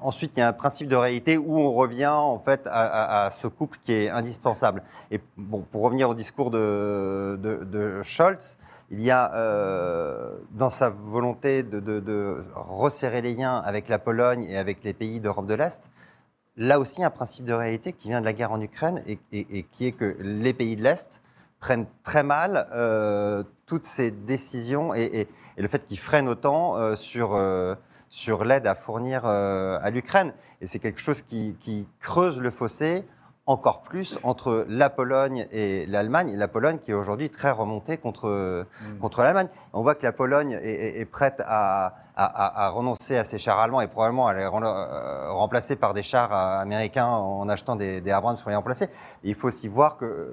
[0.00, 3.30] Ensuite, il y a un principe de réalité où on revient en fait à, à,
[3.32, 4.84] ce couple qui est indispensable.
[5.10, 8.58] Et bon, pour revenir au discours de, de, de Scholz,
[8.90, 14.56] il y a euh, dans sa volonté de, resserrer les liens avec la Pologne et
[14.56, 15.90] avec les pays d'Europe de l'Est,
[16.56, 19.18] là aussi un principe de réalité qui vient de la guerre en Ukraine et,
[19.70, 21.22] qui est que les pays de l'Est
[21.60, 27.38] prennent très mal euh, toutes ces décisions et, le fait qu'ils freinent autant euh, sur,
[28.08, 30.32] sur l'aide à fournir à l'Ukraine.
[30.60, 33.04] Et c'est quelque chose qui, qui creuse le fossé
[33.48, 36.36] encore plus entre la Pologne et l'Allemagne.
[36.36, 38.98] La Pologne qui est aujourd'hui très remontée contre, mm.
[38.98, 39.48] contre l'Allemagne.
[39.72, 43.88] On voit que la Pologne est, prête à, à, renoncer à ses chars allemands et
[43.88, 48.36] probablement à les euh, remplacer par des chars euh, américains en achetant des, des Abrams
[48.36, 48.88] pour les remplacer.
[49.24, 50.28] il faut aussi voir que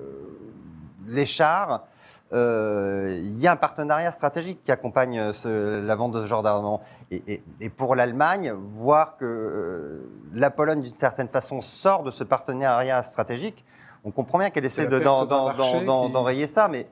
[1.08, 1.86] les chars,
[2.34, 6.82] euh, il y a un partenariat stratégique qui accompagne la vente de ce genre d'armement.
[7.12, 13.02] Et, pour l'Allemagne, voir que euh, la Pologne, d'une certaine façon, sort de ce partenariat
[13.04, 13.64] stratégique,
[14.04, 16.88] on comprend bien qu'elle essaie d'enrayer ça, mais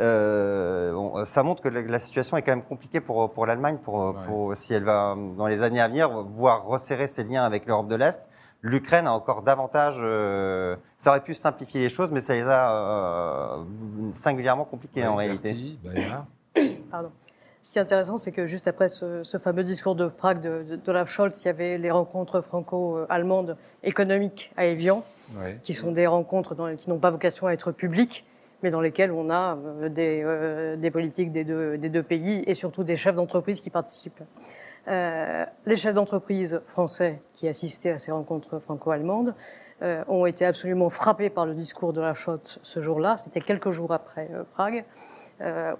[0.00, 4.16] euh, ça montre que la, situation est quand même compliquée pour, pour l'Allemagne, pour,
[4.54, 7.94] si elle va, dans les années à venir, voir resserrer ses liens avec l'Europe de
[7.94, 8.22] l'Est
[8.62, 9.98] l'Ukraine a encore davantage.
[10.00, 13.64] Euh, ça aurait pu simplifier les choses, mais ça les a euh,
[14.12, 15.56] singulièrement compliquées en réalité.
[16.90, 17.10] Pardon.
[17.62, 21.08] Ce qui est intéressant, c'est que juste après ce, fameux discours de Prague de, Olaf
[21.08, 25.02] Scholz, il y avait les rencontres franco-allemandes économiques à Evian,
[25.62, 28.24] qui sont des rencontres qui n'ont pas vocation à être publiques,
[28.62, 33.16] mais dans lesquelles on a euh, des, politiques des deux pays et surtout des chefs
[33.16, 34.22] d'entreprise qui participent.
[34.88, 39.34] Euh, les chefs d'entreprise français qui assistaient à ces rencontres franco-allemandes
[39.82, 43.16] euh, ont été absolument frappés par le discours de la Schott ce jour-là.
[43.16, 44.84] C'était quelques jours après euh, Prague.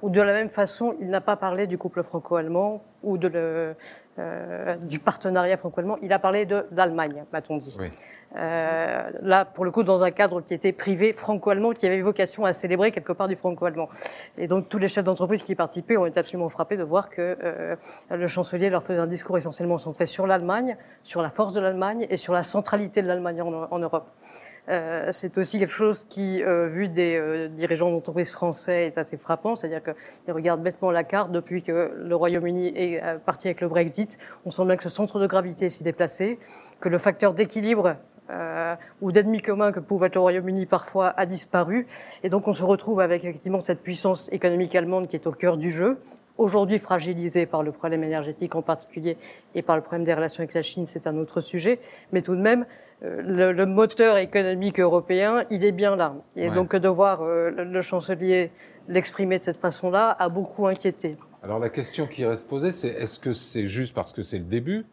[0.02, 3.76] ou de la même façon, il n'a pas parlé du couple franco-allemand ou de le,
[4.18, 5.98] euh, du partenariat franco-allemand.
[6.00, 7.76] Il a parlé d'Allemagne, m'a-t-on dit.
[8.37, 12.44] Euh, là, pour le coup, dans un cadre qui était privé franco-allemand, qui avait vocation
[12.44, 13.88] à célébrer quelque part du franco-allemand.
[14.38, 17.11] Et donc, tous les chefs d'entreprise qui y participaient ont été absolument frappés de voir
[17.11, 17.76] que euh,
[18.11, 22.07] le chancelier leur faisait un discours essentiellement centré sur l'Allemagne, sur la force de l'Allemagne
[22.09, 24.09] et sur la centralité de l'Allemagne en Europe.
[24.68, 29.16] Euh, c'est aussi quelque chose qui, euh, vu des euh, dirigeants d'entreprises français, est assez
[29.16, 29.55] frappant.
[29.55, 34.18] C'est-à-dire qu'ils regardent bêtement la carte depuis que le Royaume-Uni est parti avec le Brexit.
[34.44, 36.38] On sent bien que ce centre de gravité s'est déplacé,
[36.81, 37.96] que le facteur d'équilibre
[39.00, 41.87] ou d'ennemi commun que pouvait être le Royaume-Uni parfois a disparu.
[42.24, 45.57] Et donc on se retrouve avec effectivement cette puissance économique allemande qui est au cœur
[45.57, 45.98] du jeu.
[46.38, 49.16] Aujourd'hui fragilisée par le problème énergétique en particulier
[49.55, 51.81] et par le problème des relations avec la Chine, c'est un autre sujet.
[52.12, 52.66] Mais tout de même,
[53.03, 56.14] euh, le, moteur économique européen, il est bien là.
[56.37, 58.51] Et donc de voir euh, le, chancelier
[58.88, 61.16] l'exprimer de cette façon-là a beaucoup inquiété.
[61.42, 64.44] Alors la question qui reste posée, c'est est-ce que c'est juste parce que c'est le
[64.44, 64.85] début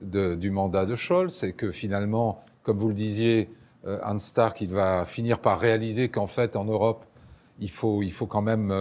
[0.00, 1.44] du mandat de Scholz?
[1.44, 3.50] Et que finalement, comme vous le disiez,
[3.86, 7.04] euh, Hans Stark, il va finir par réaliser qu'en fait, en Europe,
[7.60, 8.72] il faut, il faut quand même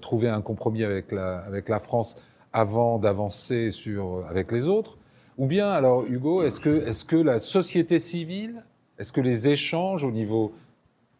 [0.00, 2.16] trouver un compromis avec la, avec la France
[2.52, 4.98] avant d'avancer sur avec les autres.
[5.38, 8.62] Ou bien, alors Hugo, est-ce que, est que la société civile,
[8.98, 10.52] est-ce que les échanges au niveau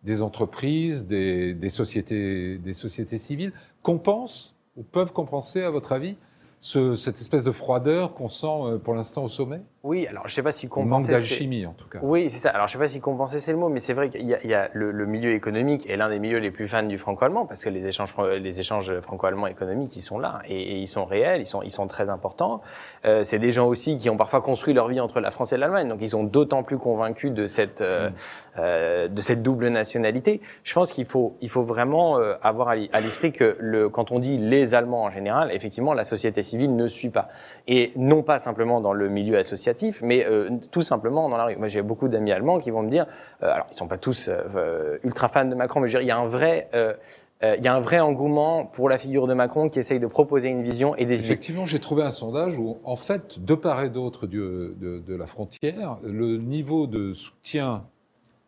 [0.02, 6.16] des entreprises, des, des, sociétés, des sociétés civiles compensent ou peuvent compenser, à votre avis,
[6.58, 9.62] cette espèce de froideur qu'on sent euh, pour l'instant au sommet?
[9.83, 11.12] Oui, alors je sais pas si compenser.
[11.12, 12.01] Manque d'alchimie en tout cas.
[12.03, 12.51] Oui, c'est ça.
[12.51, 14.38] Alors je sais pas si compenser c'est le mot, mais c'est vrai qu'il y a,
[14.45, 16.99] il y a le, le, milieu économique est l'un des milieux les plus fans du
[16.99, 20.87] franco-allemand parce que les échanges, les échanges franco-allemands économiques, ils sont là et, et, ils
[20.87, 22.61] sont réels, ils sont, ils sont très importants.
[23.07, 25.57] Euh, c'est des gens aussi qui ont parfois construit leur vie entre la France et
[25.57, 28.14] l'Allemagne, donc ils sont d'autant plus convaincus de cette, euh, mm.
[28.59, 30.43] euh, de cette double nationalité.
[30.62, 34.19] Je pense qu'il faut, il faut vraiment euh, avoir à l'esprit que le, quand on
[34.19, 37.29] dit les Allemands en général, effectivement, la société civile ne suit pas
[37.66, 39.69] et non pas simplement dans le milieu associatif
[40.02, 41.56] mais euh, tout simplement dans la rue.
[41.56, 43.06] Moi, j'ai beaucoup d'amis allemands qui vont me dire,
[43.42, 46.06] euh, alors ils sont pas tous euh, ultra fans de Macron, mais je veux dire,
[46.06, 46.68] il y a un vrai
[47.42, 50.50] il y a un vrai engouement pour la figure de Macron qui essaye de proposer
[50.50, 53.88] une vision et des Effectivement, j'ai trouvé un sondage où, en fait, de part et
[53.88, 57.87] d'autre de, la frontière, le niveau de soutien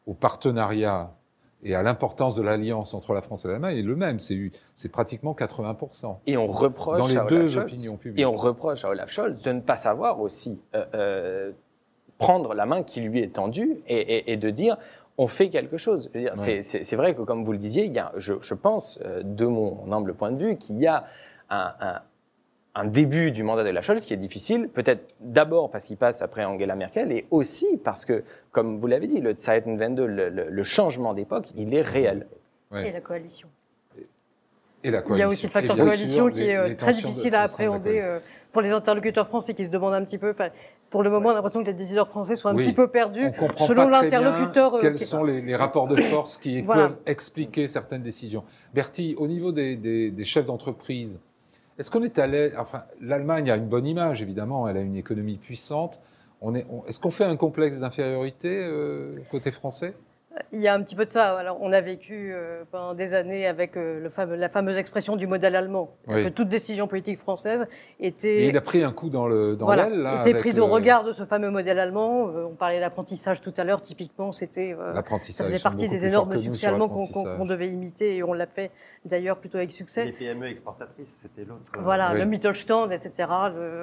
[0.07, 1.15] au partenariat
[1.63, 4.19] et à l'importance de l'alliance entre la France et l'Allemagne est le même.
[4.19, 6.17] C'est pratiquement 80%.
[6.27, 8.21] Et on reproche dans les à deux opinions publiques.
[8.21, 11.53] Et on reproche à Olaf Scholz de ne pas savoir aussi euh, euh,
[12.19, 14.77] prendre la main qui lui est tendue et, et, et de dire
[15.19, 16.11] on fait quelque chose.
[16.41, 19.47] C'est vrai que, comme vous le disiez, il y a, je, je pense, euh, de
[19.47, 21.05] mon humble point de vue, qu'il y a
[21.51, 22.01] un, un,
[22.75, 26.23] un début du mandat de la Scholz qui est difficile, peut-être d'abord parce qu'il passe
[26.23, 30.63] après Angela Merkel, et aussi parce que, comme vous l'avez dit, le Zeitenwende, le, le,
[30.63, 32.27] changement d'époque, il est réel.
[32.75, 33.49] Et la coalition.
[34.83, 35.17] Et la coalition.
[35.17, 38.21] Il y a aussi le facteur coalition qui est euh, très difficile à appréhender euh,
[38.53, 40.35] pour les interlocuteurs français qui se demandent un petit peu.
[40.89, 43.31] Pour le moment, on a l'impression que les décideurs français sont un petit peu perdus
[43.57, 44.77] selon l'interlocuteur.
[44.77, 49.53] Euh, quels sont les, rapports de force qui peuvent expliquer certaines décisions Bertie, au niveau
[49.53, 51.21] des, des, des chefs d'entreprise,
[51.79, 52.53] est-ce qu'on est allé.
[52.59, 56.01] Enfin, l'Allemagne a une bonne image, évidemment, elle a une économie puissante.
[56.87, 59.95] Est-ce qu'on fait un complexe d'infériorité euh, côté français?
[60.53, 61.39] Il y a un petit peu de ça.
[61.39, 65.17] Alors, on a vécu euh, pendant des années avec euh, le fameux, la fameuse expression
[65.17, 67.67] du modèle allemand, que toute décision politique française
[68.01, 68.45] était.
[68.45, 70.09] Et il a pris un coup dans le dans l'aile.
[70.21, 72.29] Était prise au regard de ce fameux modèle allemand.
[72.29, 73.83] Euh, on parlait d'apprentissage tout à l'heure.
[73.83, 74.77] Typiquement, c'était.
[74.95, 75.47] L'apprentissage.
[75.47, 78.71] Ça faisait partie des énormes succès allemands qu'on devait imiter et on l'a fait
[79.05, 80.07] d'ailleurs plutôt avec succès.
[80.07, 81.73] Les PME exportatrices, c'était l'autre.
[81.79, 83.29] Voilà, le Mittelstand, etc.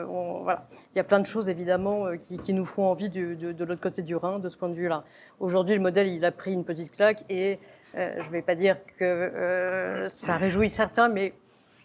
[0.08, 0.68] voilà.
[0.94, 3.66] Il y a plein de choses évidemment qui, qui nous font envie de, de, de
[3.66, 5.04] l'autre côté du Rhin de ce point de vue-là.
[5.40, 7.60] Aujourd'hui, le modèle, il a pris une petite claque et
[7.95, 11.34] euh, je ne vais pas dire que euh, ça réjouit certains, mais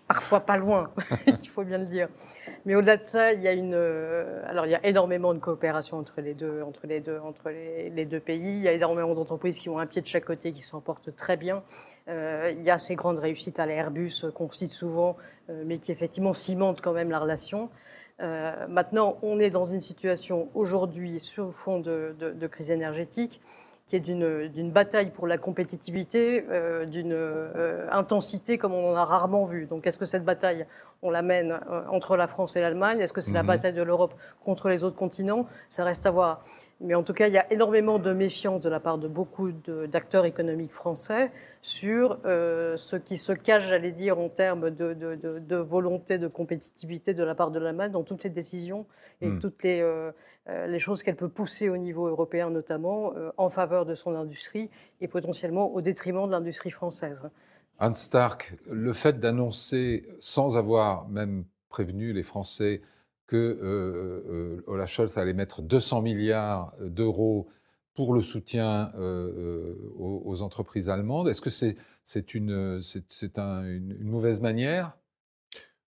[0.06, 0.92] parfois pas loin,
[1.26, 2.08] il faut bien le dire.
[2.66, 5.38] Mais au-delà de ça, il y a une, euh, alors il y a énormément de
[5.38, 8.58] coopération entre les deux, entre les deux, entre les, deux pays.
[8.58, 11.14] Il y a énormément d'entreprises qui ont un pied de chaque côté, qui s'en portent
[11.16, 11.62] très bien.
[12.06, 15.16] il y a ces grandes réussites à l'Airbus qu'on cite souvent,
[15.48, 17.70] mais qui effectivement cimentent quand même la relation.
[18.68, 23.40] maintenant, on est dans une situation aujourd'hui sur fond de, crise énergétique
[23.86, 29.04] qui est d'une bataille pour la compétitivité, euh, d'une euh, intensité comme on en a
[29.04, 29.66] rarement vu.
[29.66, 30.66] Donc est-ce que cette bataille,
[31.04, 33.48] on la mène euh, entre la France et l'Allemagne Est-ce que c'est la mhm.
[33.48, 34.14] bataille de l'Europe
[34.44, 35.46] contre les autres continents?
[35.68, 36.44] Ça reste à voir.
[36.80, 39.52] Mais en tout cas, il y a énormément de méfiance de la part de beaucoup
[39.52, 41.30] d'acteurs économiques français
[41.62, 46.18] sur euh, ce qui se cache, j'allais dire, en termes de, de, de, de, volonté
[46.18, 48.86] de compétitivité de la part de l'Allemagne dans toutes les décisions
[49.20, 49.38] et hmm.
[49.38, 50.10] toutes les, euh,
[50.48, 54.68] euh, les choses qu'elle peut pousser au niveau européen, notamment en faveur de son industrie
[55.00, 57.30] et potentiellement au détriment de l'industrie française.
[57.78, 62.82] Hans Stark, le fait d'annoncer, sans avoir même prévenu les Français,
[63.26, 67.48] que euh, Olaf Scholz allait mettre 200 milliards d'euros
[67.94, 72.80] pour le soutien aux, entreprises allemandes, est-ce que c'est une,
[74.00, 74.96] mauvaise manière?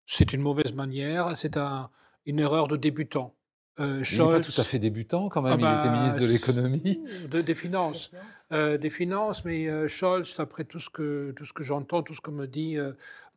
[0.06, 1.90] C'est une mauvaise manière, c'est un,
[2.26, 3.37] une erreur de débutant.
[3.80, 6.26] Euh, il n'est pas tout à fait débutant quand même, il était ah ministre de
[6.26, 7.02] bah, l'économie.
[7.46, 8.12] des finances.
[8.52, 12.16] Euh, des finances, mais euh, Scholz, après tout ce que, tout ce que j'entends, tout
[12.16, 12.78] ce qu'on me dit,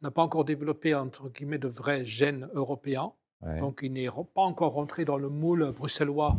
[0.02, 3.12] n'a pas encore développé entre guillemets de vrais gènes européens.
[3.60, 6.36] Donc il n'est pas encore rentré dans le moule bruxellois.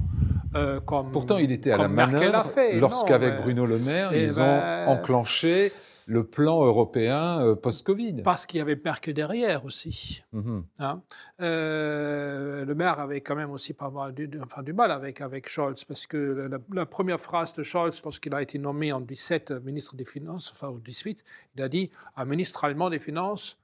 [0.86, 5.72] comme, Pourtant, il était à la manœuvre lorsqu'avec Bruno Le Maire, ils ont ben, enclenché
[6.12, 8.22] le plan européen euh, post-Covid.
[8.24, 10.24] Parce qu'il y avait Merkel derrière aussi.
[10.34, 10.66] Mhm.
[10.80, 11.02] Hein.
[11.40, 15.48] Euh, le maire avait quand même aussi pas mal du, enfin, du mal avec, avec
[15.48, 19.96] Scholz, parce que la, première phrase de Scholz, lorsqu'il a été nommé en 17 ministre
[19.96, 21.24] des Finances, enfin au 18,
[21.56, 23.58] il a dit un ministre allemand des Finances,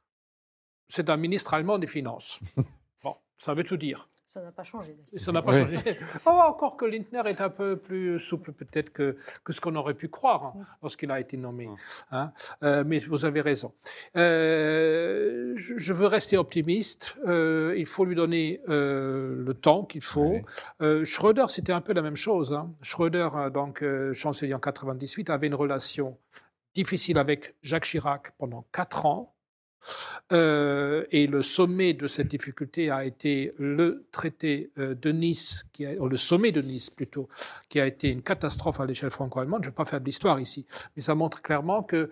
[0.88, 2.40] c'est un ministre allemand des Finances.
[3.04, 4.08] bon, ça veut tout dire.
[4.28, 4.98] Ça n'a pas changé.
[5.16, 5.80] Ça n'a pas changé.
[6.26, 9.94] Oh, encore que Lindner est un peu plus souple peut-être que, que ce qu'on aurait
[9.94, 11.70] pu croire hein, lorsqu'il a été nommé.
[12.12, 12.34] Hein.
[12.62, 13.74] Euh, mais vous avez raison.
[14.18, 17.18] Euh, je, veux rester optimiste.
[17.26, 20.36] Euh, il faut lui donner le temps qu'il faut.
[21.06, 22.52] Schröder, c'était un peu la même chose.
[22.52, 22.70] Hein.
[22.82, 26.18] Schröder, donc chancelier en 98, avait une relation
[26.76, 29.37] difficile avec Jacques Chirac pendant quatre ans.
[30.32, 35.86] Euh, et le sommet de cette difficulté a été le traité euh, de Nice, qui
[35.86, 37.30] le sommet de Nice plutôt,
[37.70, 39.64] qui a été une catastrophe à l'échelle franco-allemande.
[39.64, 42.10] Je ne vais pas faire de l'histoire ici, mais ça montre clairement que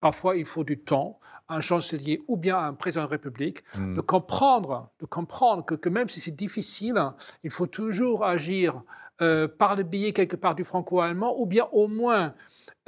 [0.00, 3.12] parfois il faut du temps à un chancelier ou bien à un président de la
[3.12, 3.94] République hmm.
[3.94, 7.00] de comprendre, de comprendre que, que même si c'est difficile,
[7.42, 8.82] il faut toujours agir
[9.22, 12.34] euh, par le biais quelque part du franco-allemand ou bien au moins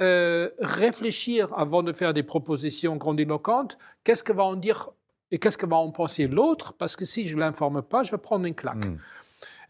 [0.01, 3.77] euh, réfléchir avant de faire des propositions grandiloquentes.
[4.03, 4.91] Qu'est-ce que va en dire
[5.31, 6.73] et qu'est-ce que va en penser l'autre?
[6.73, 8.85] Parce que si je ne l'informe pas, je vais prendre une claque.
[8.85, 8.97] Hmm.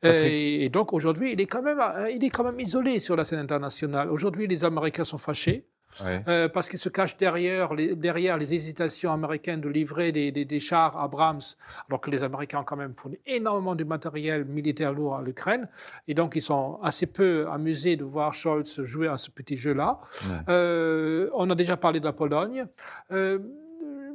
[0.05, 3.15] Euh, et, donc aujourd'hui, il, est quand même, euh, il est quand même isolé sur
[3.15, 4.09] la scène internationale.
[4.09, 5.65] Aujourd'hui, les Américains sont fâchés.
[6.01, 10.59] Euh, parce qu'ils se cachent derrière les, derrière les hésitations américaines de livrer des, des,
[10.59, 11.41] chars Abrams,
[11.87, 15.67] alors que les Américains ont quand même fourni énormément de matériel militaire lourd à l'Ukraine.
[16.07, 19.99] Et donc, ils sont assez peu amusés de voir Scholz jouer à ce petit jeu-là.
[20.47, 22.65] Euh, on a déjà parlé de la Pologne.
[23.11, 23.39] Euh,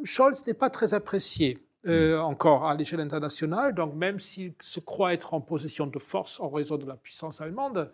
[0.04, 1.58] Scholz n'est pas très apprécié.
[1.86, 2.18] Mm.
[2.18, 3.74] encore à l'échelle internationale.
[3.74, 7.42] Donc, même s'il se croit être en position de force en raison de la puissance
[7.42, 7.92] allemande,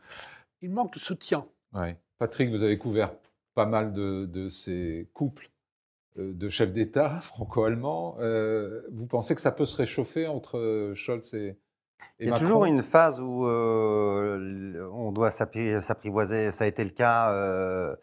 [0.62, 1.44] il manque de soutien.
[2.20, 3.10] Patrick, vous avez couvert
[3.54, 5.50] pas mal de, ces couples
[6.18, 8.16] euh, de chefs d'État franco-allemands.
[8.20, 11.56] Euh, vous pensez que ça peut se réchauffer entre euh, Scholz et,
[12.18, 16.50] il y a toujours une phase où on doit s'apprivoiser.
[16.50, 17.96] Ça a été le cas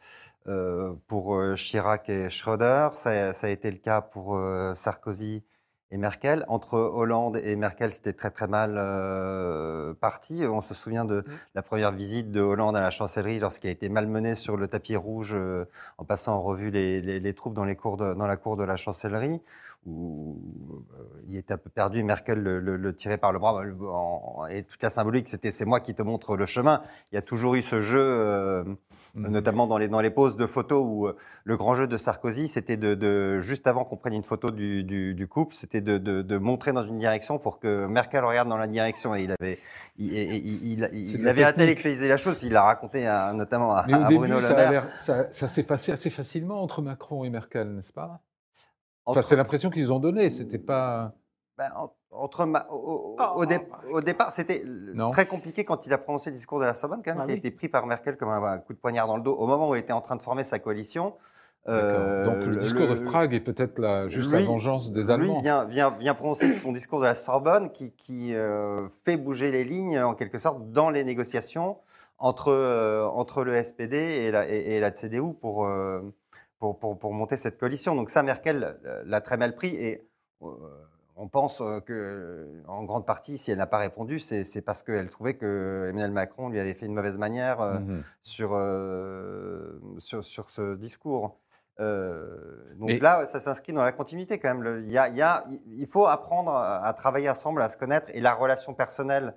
[1.08, 4.40] pour Chirac et Schröder, ça, ça, a été le cas pour
[4.74, 5.44] Sarkozy
[5.92, 6.46] et Merkel.
[6.48, 10.44] Entre Hollande et Merkel, c'était très très mal euh, parti.
[10.46, 11.32] On se souvient de mmh.
[11.56, 14.96] la première visite de Hollande à la chancellerie lorsqu'il a été malmené sur le tapis
[14.96, 15.66] rouge euh,
[15.98, 18.76] en passant en revue les, les, troupes dans, les cours dans la cour de la
[18.76, 19.42] chancellerie
[19.86, 20.38] où
[21.00, 23.64] euh, il était un peu perdu, Merkel le, le, tirait par le bras,
[24.50, 26.82] et toute la symbolique, c'était c'est moi qui te montre le chemin.
[27.12, 28.66] Il y a toujours eu ce jeu
[29.18, 29.32] Mhm.
[29.32, 32.48] notamment dans les, dans les poses de photos où euh, le grand jeu de Sarkozy,
[32.48, 35.98] c'était de, de, juste avant qu'on prenne une photo du, du, du couple, c'était de,
[35.98, 39.16] de, de, montrer dans une direction pour que Merkel regarde dans la direction.
[39.16, 39.58] Et il avait,
[39.98, 42.44] il, il, il, avait intellectualisé la chose.
[42.44, 44.88] Il l'a raconté à, notamment à, Bruno Le Maire.
[44.96, 48.22] Ça, ça s'est passé assez facilement entre Macron et Merkel, n'est-ce pas?
[49.06, 50.30] Enfin, c'est l'impression qu'ils ont donné.
[50.30, 51.16] C'était pas.
[51.58, 51.72] Ben,
[52.12, 53.46] entre au, oh, oh,
[53.92, 54.64] au, départ, c'était
[55.12, 57.32] très compliqué quand il a prononcé le discours de la Sorbonne, quand même, bah qui
[57.32, 59.70] a été pris par Merkel comme un, coup de poignard dans le dos au moment
[59.70, 61.16] où il était en train de former sa coalition.
[61.68, 65.34] Euh, Donc le, discours de Prague est peut-être la, juste la vengeance des Allemands.
[65.34, 69.52] Lui vient, vient, vient prononcer son discours de la Sorbonne qui, qui euh, fait bouger
[69.52, 71.78] les lignes en quelque sorte dans les négociations
[72.20, 75.68] entre, euh, entre le SPD et la, et, la CDU pour,
[76.60, 77.96] pour, pour, pour, monter cette coalition.
[77.96, 80.08] Donc ça, Merkel l'a très mal pris et
[81.18, 84.84] on pense euh, que, euh, en grande partie, si elle n'a pas répondu, c'est parce
[84.84, 88.50] qu'elle trouvait que Emmanuel Macron lui avait fait une mauvaise manière euh, mmh sur,
[90.24, 91.40] sur, ce discours.
[91.80, 94.86] donc là, ça s'inscrit dans la continuité quand même.
[94.86, 99.34] Y a, il faut apprendre à, travailler ensemble, à se connaître, et la relation personnelle.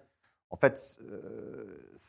[0.50, 0.98] En fait,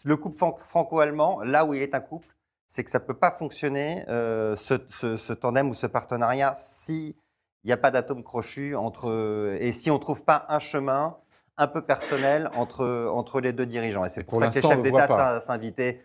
[0.03, 2.27] le couple franco-allemand, là où il est un couple,
[2.67, 7.15] c'est que ça ne peut pas fonctionner, ce, ce, tandem ou ce partenariat, si
[7.64, 9.57] il n'y a pas d'atome crochu entre.
[9.59, 11.18] Et si on ne trouve pas un chemin,
[11.57, 14.03] un peu personnel entre, entre les deux dirigeants.
[14.05, 16.01] Et c'est pour, ça que les chefs d'État s'invitaient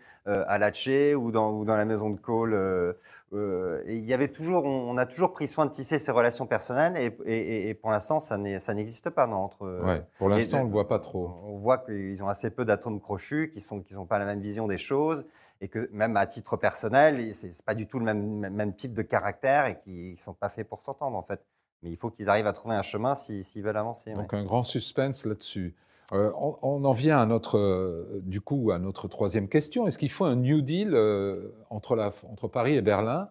[0.47, 2.53] à Latché ou dans, ou dans la maison de Cole.
[2.53, 2.93] Euh,
[3.33, 6.47] euh, et il y avait toujours, on, a toujours pris soin de tisser ces relations
[6.47, 9.83] personnelles et, et, pour l'instant, ça n'existe pas non, entre.
[9.83, 11.31] Ouais, pour l'instant, on ne le voit pas trop.
[11.45, 14.67] On voit qu'ils ont assez peu d'atomes crochus, qu'ils n'ont qui pas la même vision
[14.67, 15.25] des choses
[15.59, 19.01] et que même à titre personnel, c'est pas du tout le même, même type de
[19.01, 21.41] caractère et qu'ils sont pas faits pour s'entendre en fait.
[21.83, 24.13] Mais il faut qu'ils arrivent à trouver un chemin s'ils veulent avancer.
[24.13, 25.75] Donc un grand suspense là-dessus.
[26.13, 29.87] Euh, on, en vient à notre, euh, du coup, à notre troisième question.
[29.87, 33.29] Est-ce qu'il faut un New Deal euh, entre, la, entre Paris et Berlin,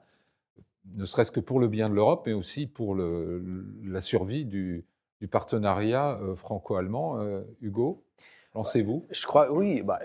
[0.95, 3.43] ne serait-ce que pour le bien de l'Europe, mais aussi pour le,
[3.83, 4.85] la survie du,
[5.20, 7.18] du partenariat franco-allemand
[7.61, 8.05] Hugo?
[8.55, 9.83] Lancez-vous Je crois, oui.
[9.83, 10.01] Bah,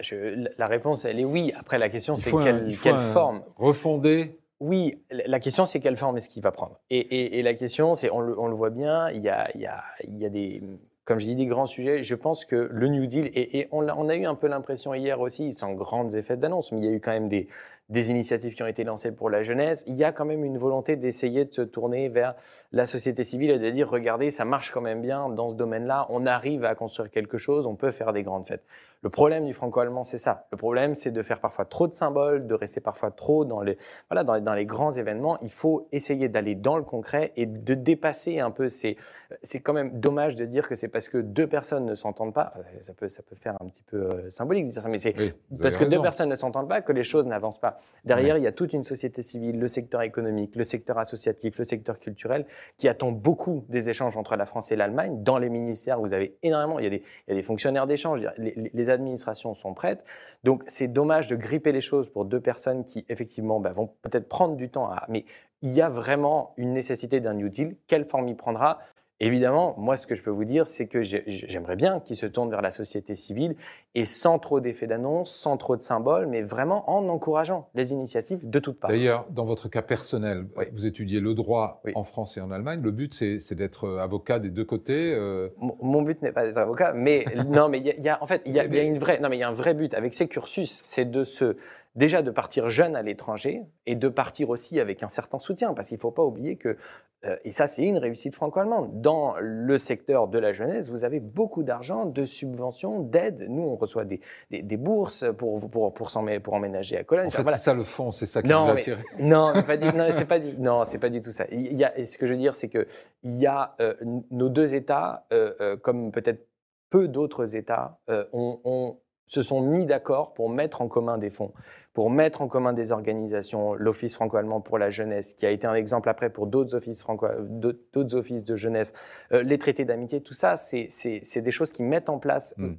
[0.57, 1.53] la réponse, elle est oui.
[1.55, 3.43] Après, la question, c'est quelle, quelle forme?
[3.57, 6.79] Refonder oui, la question c'est quelle forme est-ce qu'il va prendre?
[6.91, 9.83] Et, la question c'est, on, on le, voit bien, il y a, il y a,
[10.03, 10.61] il y a des,
[11.05, 12.03] comme je dis, des grands sujets.
[12.03, 15.51] Je pense que le New Deal, et, on, a, eu un peu l'impression hier aussi,
[15.51, 17.47] sans grands effets d'annonce, mais il y a eu quand même des,
[17.89, 20.95] initiatives qui ont été lancées pour la jeunesse, il y a quand même une volonté
[20.95, 22.35] d'essayer de se tourner vers
[22.71, 26.07] la société civile et de dire, regardez, ça marche quand même bien dans ce domaine-là,
[26.09, 28.63] on arrive à construire quelque chose, on peut faire des grandes fêtes.
[29.03, 30.47] Le problème du franco-allemand, c'est ça.
[30.51, 33.77] Le problème, c'est de faire parfois trop de symboles, de rester parfois trop dans les,
[34.09, 35.37] voilà, dans dans les grands événements.
[35.41, 38.97] Il faut essayer d'aller dans le concret et de dépasser un peu ces...
[39.41, 42.53] C'est quand même dommage de dire que c'est parce que deux personnes ne s'entendent pas,
[42.79, 45.15] ça peut, ça peut faire un petit peu euh, symbolique de dire ça, mais c'est
[45.61, 47.79] parce que deux personnes ne s'entendent pas que les choses n'avancent pas.
[48.05, 51.63] Derrière, il y a toute une société civile, le secteur économique, le secteur associatif, le
[51.63, 52.45] secteur culturel,
[52.77, 55.23] qui attend beaucoup des échanges entre la France et l'Allemagne.
[55.23, 57.87] Dans les ministères, vous avez énormément, il y a des, il y a des fonctionnaires
[57.87, 60.03] d'échange, les, les, administrations sont prêtes.
[60.43, 64.27] Donc, c'est dommage de gripper les choses pour deux personnes qui, effectivement, bah, vont peut-être
[64.27, 65.05] prendre du temps à...
[65.09, 65.25] Mais
[65.61, 67.75] il y a vraiment une nécessité d'un New Deal.
[67.87, 68.79] Quelle forme il prendra
[69.23, 72.49] Évidemment, moi, ce que je peux vous dire, c'est que j'aimerais bien qu'ils se tournent
[72.49, 73.55] vers la société civile
[73.93, 78.49] et sans trop d'effets d'annonce, sans trop de symboles, mais vraiment en encourageant les initiatives
[78.49, 78.89] de toutes parts.
[78.89, 82.81] D'ailleurs, dans votre cas personnel, vous étudiez le droit en France et en Allemagne.
[82.81, 85.13] Le but, c'est d'être euh, avocat des deux côtés.
[85.13, 85.49] Euh...
[85.59, 88.53] Mon, but n'est pas d'être avocat, mais non, mais il y, a en fait, il
[88.53, 90.27] y, y a une vraie, non, mais il y a un vrai but avec ces
[90.27, 91.57] cursus, c'est de se
[91.95, 95.89] déjà de partir jeune à l'étranger et de partir aussi avec un certain soutien, parce
[95.89, 96.77] qu'il ne faut pas oublier que,
[97.25, 101.19] euh, et ça c'est une réussite franco-allemande, dans le secteur de la jeunesse, vous avez
[101.19, 103.45] beaucoup d'argent, de subventions, d'aides.
[103.49, 107.27] Nous, on reçoit des, des, bourses pour, pour, pour, pour, emménager à Cologne.
[107.27, 108.79] En fait, c'est ça le fond, c'est ça qui non, vous.
[109.19, 111.45] Non, pas non, c'est pas, non, pas du tout ça.
[111.51, 112.85] Il y a, ce que je veux dire, c'est qu'il
[113.23, 113.93] y a euh,
[114.29, 116.47] nos deux États, euh, comme peut-être
[116.89, 117.99] peu d'autres États,
[118.33, 118.97] ont
[119.31, 121.53] se sont mis d'accord pour mettre en commun des fonds,
[121.93, 125.73] pour mettre en commun des organisations, l'Office franco-allemand pour la jeunesse, qui a été un
[125.73, 128.91] exemple après pour d'autres offices, franco d'autres offices de jeunesse,
[129.31, 132.73] euh, les traités d'amitié, tout ça, c'est des choses qui mettent en place hmm.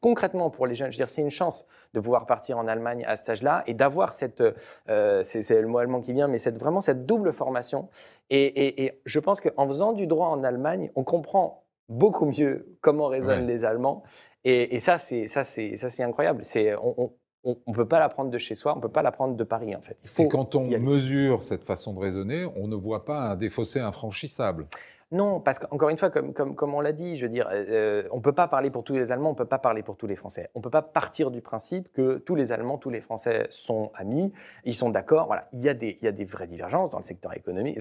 [0.00, 0.90] concrètement pour les jeunes.
[0.90, 3.74] Je veux dire, c'est une chance de pouvoir partir en Allemagne à cet âge-là et
[3.74, 4.42] d'avoir cette,
[4.88, 7.90] euh, c'est le mot allemand qui vient, mais cette, vraiment cette double formation.
[8.30, 13.06] Et, et je pense qu'en faisant du droit en Allemagne, on comprend beaucoup mieux comment
[13.06, 14.02] raisonnent les Allemands.
[14.44, 16.40] Et, ça, c'est ça, c'est ça, c'est incroyable.
[16.44, 17.12] C'est on,
[17.44, 19.96] ne peut pas l'apprendre de chez soi, on peut pas l'apprendre de Paris en fait.
[20.02, 23.36] Il faut et quand on mesure cette façon de raisonner, on ne voit pas un
[23.36, 24.66] défaussé infranchissable.
[25.10, 28.06] Non, parce qu'encore une fois, comme, comme, comme on l'a dit, je veux dire, euh,
[28.12, 29.96] on ne peut pas parler pour tous les Allemands, on ne peut pas parler pour
[29.96, 30.50] tous les Français.
[30.54, 33.90] On ne peut pas partir du principe que tous les Allemands, tous les Français sont
[33.94, 34.32] amis,
[34.64, 35.26] ils sont d'accord.
[35.26, 37.78] Voilà, il y, a des, il y a des vraies divergences dans le secteur économique.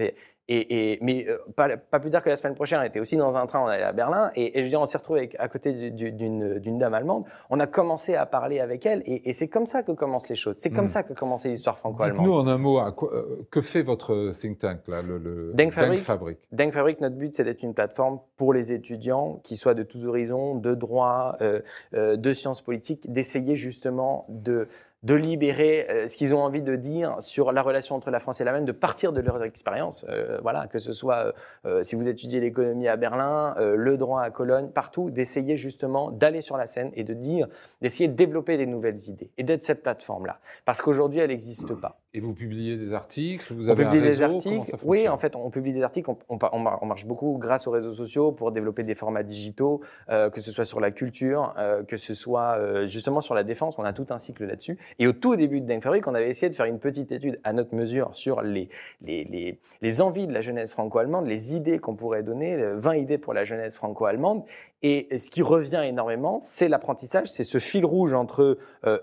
[0.50, 3.18] Et, et mais euh, pas, pas, plus tard que la semaine prochaine, on était aussi
[3.18, 5.48] dans un train, on allait à Berlin, et, je veux dire, on s'est retrouvé à
[5.48, 7.26] côté d'une dame allemande.
[7.50, 10.56] On a commencé à parler avec elle, et, c'est comme ça que commencent les choses.
[10.56, 10.88] C'est comme hmm.
[10.88, 12.26] ça que commence l'histoire franco-allemande.
[12.26, 15.52] Dites-nous en un mot, à quoi, euh, que fait votre think tank, là, le, le
[15.54, 20.06] Denkfabrik Denkfabrik, notre but, c'est d'être une plateforme pour les étudiants, qui soient de tous
[20.06, 21.62] horizons, de droit, euh,
[21.94, 24.68] euh, de sciences politiques, d'essayer justement de
[25.04, 28.42] de libérer euh, ce qu'ils ont envie de dire sur la relation entre la France
[28.42, 30.06] et l'Allemagne, de partir de leur expérience.
[30.10, 31.34] Euh, voilà, que ce soit
[31.66, 36.42] euh, si vous étudiez l'économie à Berlin, le droit à Cologne, partout, d'essayer justement d'aller
[36.42, 37.48] sur la scène et de dire,
[37.82, 40.40] d'essayer de développer des nouvelles idées et d'être cette plateforme-là.
[40.66, 42.00] Parce qu'aujourd'hui, elle n'existe pas.
[42.18, 44.76] Et vous publiez des articles Vous avez on publie un réseau, des articles.
[44.84, 46.10] oui, en fait, on publie des articles.
[46.10, 50.52] On, on, marche beaucoup grâce aux réseaux sociaux pour développer des formats digitaux, que ce
[50.52, 51.54] soit sur la culture,
[51.88, 53.76] que ce soit justement sur la défense.
[53.78, 54.80] On a tout un cycle là-dessus.
[54.98, 57.40] Et au tout début de Deng Fabric, on avait essayé de faire une petite étude
[57.44, 58.68] à notre mesure sur les,
[59.04, 63.20] les, les, les envies de la jeunesse franco-allemande, les idées qu'on pourrait donner, 20 idées
[63.20, 64.44] pour la jeunesse franco-allemande.
[64.82, 68.98] Et ce qui revient énormément, c'est l'apprentissage, c'est ce fil rouge entre euh,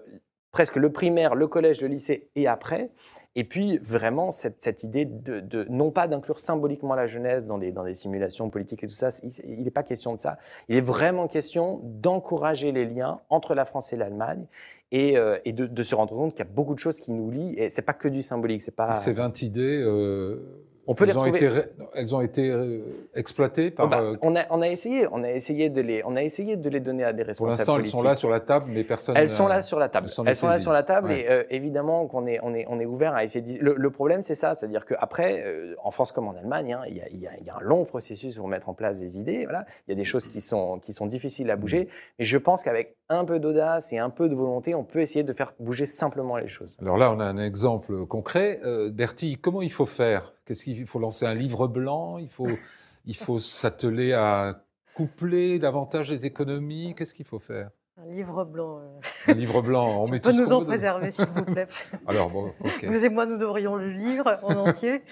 [0.55, 2.91] presque le primaire, le collège, le lycée et après.
[3.35, 7.83] Et puis vraiment cette, idée de, non pas d'inclure symboliquement la jeunesse dans des, dans
[7.83, 9.09] des simulations politiques et tout ça,
[9.45, 10.39] il n'est pas question de ça.
[10.69, 14.47] Il est vraiment question d'encourager les liens entre la France et l'Allemagne
[14.93, 17.33] et, euh, et de, se rendre compte qu'il y a beaucoup de choses qui nous
[17.33, 18.63] lient et c'est pas que du symbolique.
[18.63, 18.95] C'est pas.
[18.95, 19.83] Ces 20 idées.
[19.83, 21.51] Euh, on peut elles les ont Été,
[21.95, 22.81] elles ont été euh,
[23.15, 23.87] exploitées par.
[23.87, 26.23] Oh bah, euh, on, a, on a essayé, on a essayé de les, on a
[26.23, 28.71] essayé de les donner à des responsables Pour l'instant, elles sont là sur la table,
[28.73, 29.17] mais personne.
[29.17, 30.09] Elles sont là sur la table.
[30.27, 32.87] Elles sont là sur la table et euh, évidemment qu'on est, on est, on est
[32.87, 33.59] ouvert à essayer.
[33.59, 33.71] De...
[33.71, 35.45] Le, problème, c'est ça, c'est-à-dire qu'après,
[35.83, 37.63] en France comme en Allemagne, hein, il, y a, il, y a, y a, un
[37.63, 39.45] long processus pour mettre en place des idées.
[39.45, 42.37] Voilà, il y a des choses qui sont, qui sont difficiles à bouger, mais je
[42.37, 45.55] pense qu'avec un peu d'audace et un peu de volonté, on peut essayer de faire
[45.59, 46.77] bouger simplement les choses.
[46.81, 48.61] Alors là, on a un exemple concret.
[48.93, 52.19] Bertie, comment il faut faire Qu'est-ce qu'il faut lancer un livre blanc?
[52.19, 52.47] Il faut,
[53.07, 54.65] il faut s'atteler à
[54.95, 57.71] coupler davantage les économies Qu'est-ce qu'il faut faire?
[57.97, 58.81] Un livre blanc.
[58.81, 59.33] Euh.
[59.33, 60.01] Un livre blanc.
[60.03, 61.69] On met peut nous en préserver, s'il vous plaît.
[62.09, 65.03] Alors bon, Vous et moi, nous devrions le lire en entier.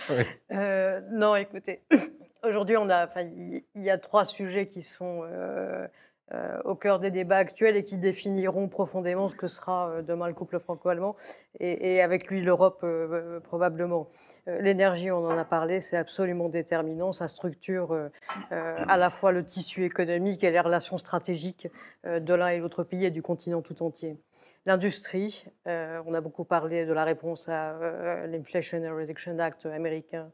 [0.53, 1.83] euh, non, écoutez,
[2.45, 5.87] aujourd'hui, on a, il y a trois sujets qui sont euh,
[6.64, 10.59] au cœur des débats actuels et qui définiront profondément ce que sera demain le couple
[10.59, 11.14] franco-allemand
[11.61, 12.85] et, avec lui l'Europe
[13.45, 14.09] probablement.
[14.47, 17.12] L'énergie, on en a parlé, c'est absolument déterminant.
[17.12, 18.11] Ça structure
[18.51, 21.68] à la fois le tissu économique et les relations stratégiques
[22.05, 24.16] de l'un et l'autre pays et du continent tout entier.
[24.66, 30.30] L'industrie, on a beaucoup parlé de la réponse à l'Inflation Reduction Act américain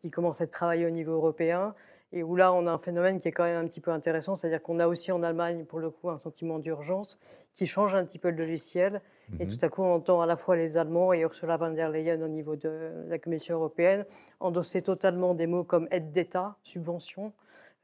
[0.00, 1.74] qui commence à être travaillé au niveau européen
[2.12, 4.34] et où là, on a un phénomène qui est quand même un petit peu intéressant,
[4.36, 7.18] c'est-à-dire qu'on a aussi en Allemagne, pour le coup, un sentiment d'urgence
[7.54, 9.00] qui change un petit peu le logiciel.
[9.40, 9.50] Et mhm.
[9.50, 12.20] tout à coup, on entend à la fois les Allemands et Ursula von der Leyen
[12.22, 14.04] au niveau de la Commission européenne
[14.40, 17.32] endosser totalement des mots comme aide d'État, subvention,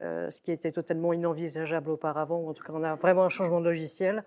[0.01, 2.47] euh, ce qui était totalement inenvisageable auparavant.
[2.47, 4.23] En tout cas, on a vraiment un changement de logiciel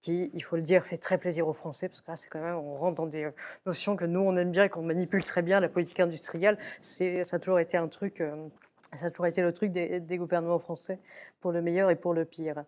[0.00, 2.40] qui, il faut le dire, fait très plaisir aux Français, parce que là, c'est quand
[2.40, 3.30] même, on rentre dans des
[3.64, 5.60] notions que nous, on aime bien et qu'on manipule très bien.
[5.60, 8.48] La politique industrielle, ça a toujours été un truc euh,
[8.96, 10.98] ça a toujours été le truc des, gouvernements français,
[11.40, 12.64] pour le meilleur et pour le pire.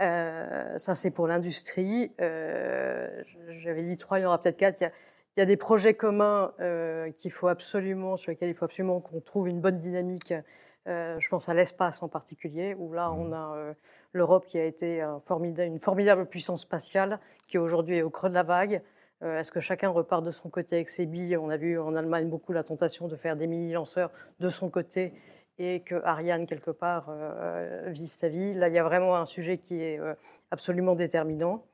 [0.00, 2.12] Euh, ça, c'est pour l'industrie.
[2.20, 4.80] Euh, j'avais dit trois, il y en aura peut-être quatre.
[4.80, 9.00] Il y, a, des projets communs euh, qu'il faut absolument, sur lesquels il faut absolument
[9.00, 10.34] qu'on trouve une bonne dynamique.
[10.86, 13.32] je pense à l'espace en particulier, où là, on mmh.
[13.32, 13.74] a
[14.12, 17.18] l'Europe qui a été une formidable puissance spatiale,
[17.48, 18.82] qui aujourd'hui est au creux de la vague.
[19.22, 21.36] Est-ce que chacun repart de son côté avec ses billes?
[21.38, 24.10] On a vu en Allemagne beaucoup la tentation de faire des mini-lanceurs
[24.40, 25.14] de son côté
[25.58, 28.54] et que Ariane, quelque part, euh, vive sa vie.
[28.54, 30.14] Là, il y a vraiment un sujet qui est euh,
[30.50, 31.64] absolument déterminant.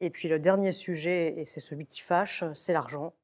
[0.00, 3.14] Et puis le dernier sujet, et c'est celui qui fâche, c'est l'argent,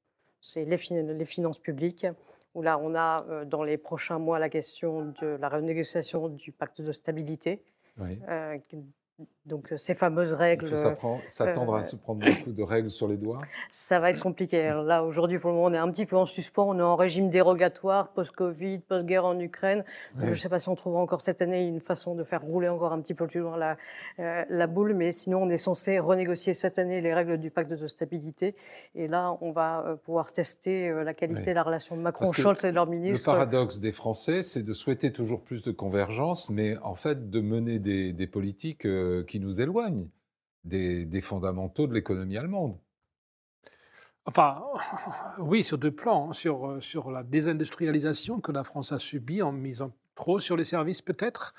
[0.40, 2.06] c'est les, les, finances publiques,
[2.54, 6.52] où là, on a euh, dans les prochains mois la question de la renégociation du
[6.52, 7.62] pacte de stabilité,
[7.98, 8.18] oui.
[9.46, 10.66] Donc euh, ces fameuses règles.
[10.66, 13.36] Faut s'attendre à euh, se prendre beaucoup de règles sur les doigts
[13.68, 14.70] Ça va être compliqué.
[14.84, 16.64] là, aujourd'hui, pour le moment, on est un petit peu en suspens.
[16.66, 19.84] On est en régime dérogatoire, post-Covid, post-guerre en Ukraine.
[20.18, 22.68] Je ne sais pas si on trouvera encore cette année une façon de faire rouler
[22.68, 23.76] encore un petit peu plus loin la,
[24.18, 24.94] euh, la boule.
[24.94, 28.56] Mais sinon, on est censé renégocier cette année les règles du pacte de stabilité.
[28.94, 32.74] Et là, on va pouvoir tester la qualité de la relation de Macron-Scholz et de
[32.74, 33.30] leur ministre.
[33.30, 37.40] Le paradoxe des Français, c'est de souhaiter toujours plus de convergence, mais en fait de
[37.40, 38.86] mener des, des politiques
[39.26, 40.08] qui nous éloigne
[40.64, 42.76] des, fondamentaux de l'économie allemande.
[44.26, 44.62] Enfin,
[45.38, 46.30] oui, sur deux plans.
[46.30, 46.32] Hein.
[46.32, 50.64] Sur, euh, sur la désindustrialisation que la France a subie en misant trop sur les
[50.64, 51.54] services peut-être,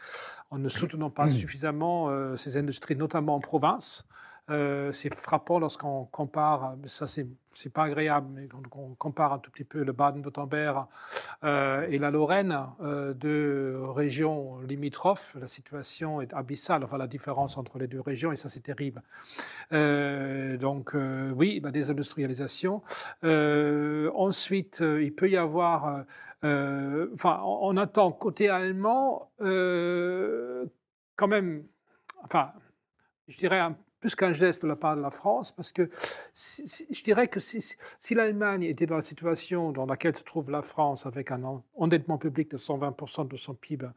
[0.49, 4.05] en ne soutenant pas suffisamment euh, ces industries, notamment en province.
[4.51, 9.39] Euh, c'est frappant lorsqu'on compare, ça c'est c'est pas agréable, mais quand on compare un
[9.39, 10.85] tout petit peu le Baden-Württemberg
[11.45, 17.57] euh, et la Lorraine, euh, deux régions limitrophes, la situation est abyssale, enfin la différence
[17.57, 19.01] entre les deux régions, et ça c'est terrible.
[19.71, 20.93] donc
[21.35, 22.83] oui, la désindustrialisation.
[23.23, 26.03] ensuite, il peut y avoir,
[26.43, 31.63] enfin on attend côté allemand quand même,
[32.23, 32.51] enfin
[33.27, 33.75] je dirais un
[34.05, 35.89] plus qu'un geste de la part de la France, parce que
[36.35, 37.75] je dirais que si,
[38.11, 41.41] l'Allemagne était dans la situation dans laquelle se trouve la France, avec un
[41.75, 43.87] endettement public de 120% de son PIB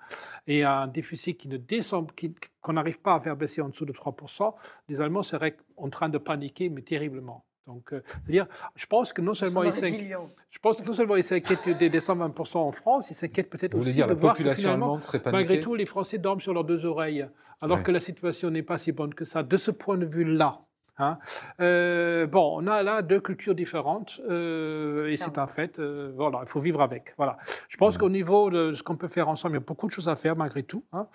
[0.47, 2.11] et un déficit qui ne descend,
[2.63, 4.55] qu'on n'arrive pas à faire baisser en dessous de 3%,
[4.89, 7.45] les Allemands seraient en train de paniquer, mais terriblement.
[7.69, 8.47] Donc, euh, c'est-à-dire,
[8.77, 10.17] je pense que non seulement ils s'inquiètent,
[10.51, 13.93] je pense que non seulement ils s'inquiètent des, 120% en France, ils s'inquiètent peut-être aussi
[13.93, 17.29] dire, de la population allemande serait Malgré tout, les Français dorment sur leurs deux oreilles
[17.61, 19.43] alors que la situation n'est pas si bonne que ça.
[19.43, 20.61] De ce point de vue-là,
[20.99, 21.19] Hein.
[21.61, 25.79] Euh, bon, on a là deux cultures différentes euh, et c'est un fait.
[25.79, 27.15] Euh, voilà, il faut vivre avec.
[27.17, 27.39] Voilà.
[27.69, 27.99] Je pense mmh.
[27.99, 30.17] qu'au niveau de ce qu'on peut faire ensemble, il y a beaucoup de choses à
[30.17, 30.85] faire malgré tout.
[30.93, 31.07] Hein.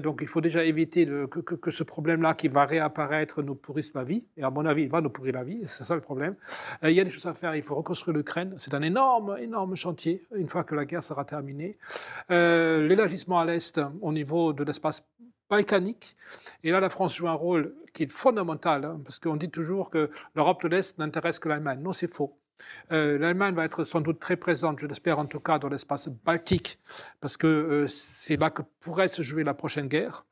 [0.00, 4.04] donc, il faut déjà éviter que, que, ce problème-là qui va réapparaître nous pourrisse la
[4.04, 4.24] vie.
[4.36, 5.60] Et à mon avis, il va nous pourrir la vie.
[5.64, 6.34] C'est ça le problème.
[6.82, 7.54] il y a des choses à faire.
[7.54, 8.54] Il faut reconstruire l'Ukraine.
[8.58, 11.76] C'est un énorme, énorme chantier une fois que la guerre sera terminée.
[12.30, 15.06] L'élargissement à l'est au niveau de l'espace
[15.48, 16.16] balkanique.
[16.62, 19.90] Et là, la France joue un rôle qui est fondamental, hein, parce qu'on dit toujours
[19.90, 21.80] que l'Europe de l'Est n'intéresse que l'Allemagne.
[21.80, 22.38] Non, c'est faux.
[22.92, 26.08] Euh, L'Allemagne va être sans doute très présente, je l'espère en tout cas, dans l'espace
[26.08, 26.78] baltique,
[27.20, 30.26] parce que euh, c'est là que pourrait se jouer la prochaine guerre.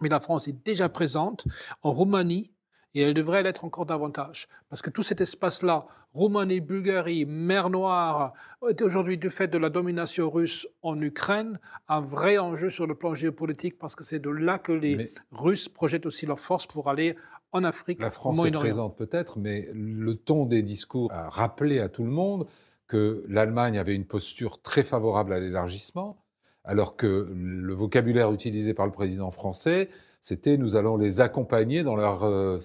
[0.00, 1.44] Mais la France est déjà présente
[1.82, 2.52] en Roumanie,
[2.94, 4.48] et elle devrait l'être encore davantage.
[4.68, 8.32] Parce que tout cet espace-là, Roumanie, Bulgarie, mer Noire,
[8.68, 11.58] est aujourd'hui, du fait de la domination russe en Ukraine,
[11.88, 15.68] un vrai enjeu sur le plan géopolitique, parce que c'est de là que les Russes
[15.68, 17.16] projettent aussi leurs forces pour aller
[17.52, 18.00] en Afrique.
[18.00, 22.10] La France est présente peut-être, mais le ton des discours a rappelé à tout le
[22.10, 22.46] monde
[22.86, 26.24] que l'Allemagne avait une posture très favorable à l'élargissement,
[26.64, 29.90] alors que le vocabulaire utilisé par le président français
[30.20, 32.58] c'était nous allons les accompagner dans leur, euh,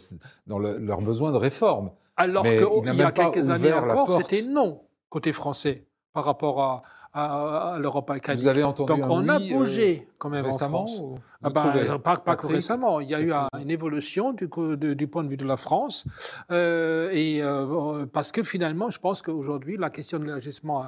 [0.47, 1.91] dans leur besoin de réforme.
[2.15, 6.83] Alors qu'il y a quelques années encore, c'était non côté français par rapport à,
[7.13, 8.41] à, l'Europe balkanique.
[8.41, 11.19] Vous avez entendu Donc on a euh, bougé quand même récemment, en France.
[11.43, 12.99] Ah bah, pas, pas que récemment.
[12.99, 14.47] Il y a eu une évolution du,
[14.95, 16.05] du, point de vue de la France.
[16.51, 17.41] Euh, et
[18.11, 20.85] parce que finalement, je pense qu'aujourd'hui, la question de l'élargissement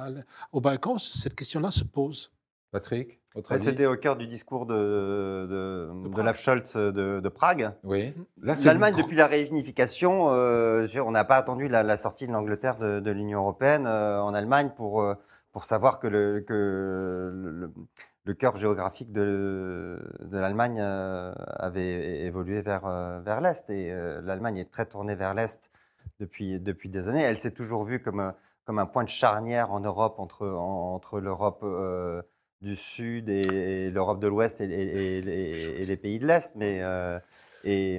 [0.52, 2.32] au Balkan, cette question-là se pose.
[2.72, 3.20] Patrick?
[3.58, 7.72] C'était au cœur du discours de, de, de, Scholz de, Prague.
[7.84, 8.14] Oui.
[8.42, 13.40] L'Allemagne, depuis la réunification, euh, on n'a pas attendu la, sortie de l'Angleterre de, l'Union
[13.40, 15.14] européenne euh, en Allemagne pour, euh,
[15.52, 17.70] pour savoir que le, que
[18.24, 22.88] le, cœur géographique de, de l'Allemagne avait évolué vers,
[23.22, 23.70] vers l'Est.
[23.70, 25.70] Et l'Allemagne est très tournée vers l'Est
[26.20, 27.22] depuis, depuis des années.
[27.22, 28.32] Elle s'est toujours vue comme,
[28.64, 31.64] comme un point de charnière en Europe entre, entre l'Europe
[32.62, 36.54] du Sud et, l'Europe de l'Ouest et, les pays de l'Est.
[36.56, 37.18] Mais, euh,
[37.68, 37.98] et,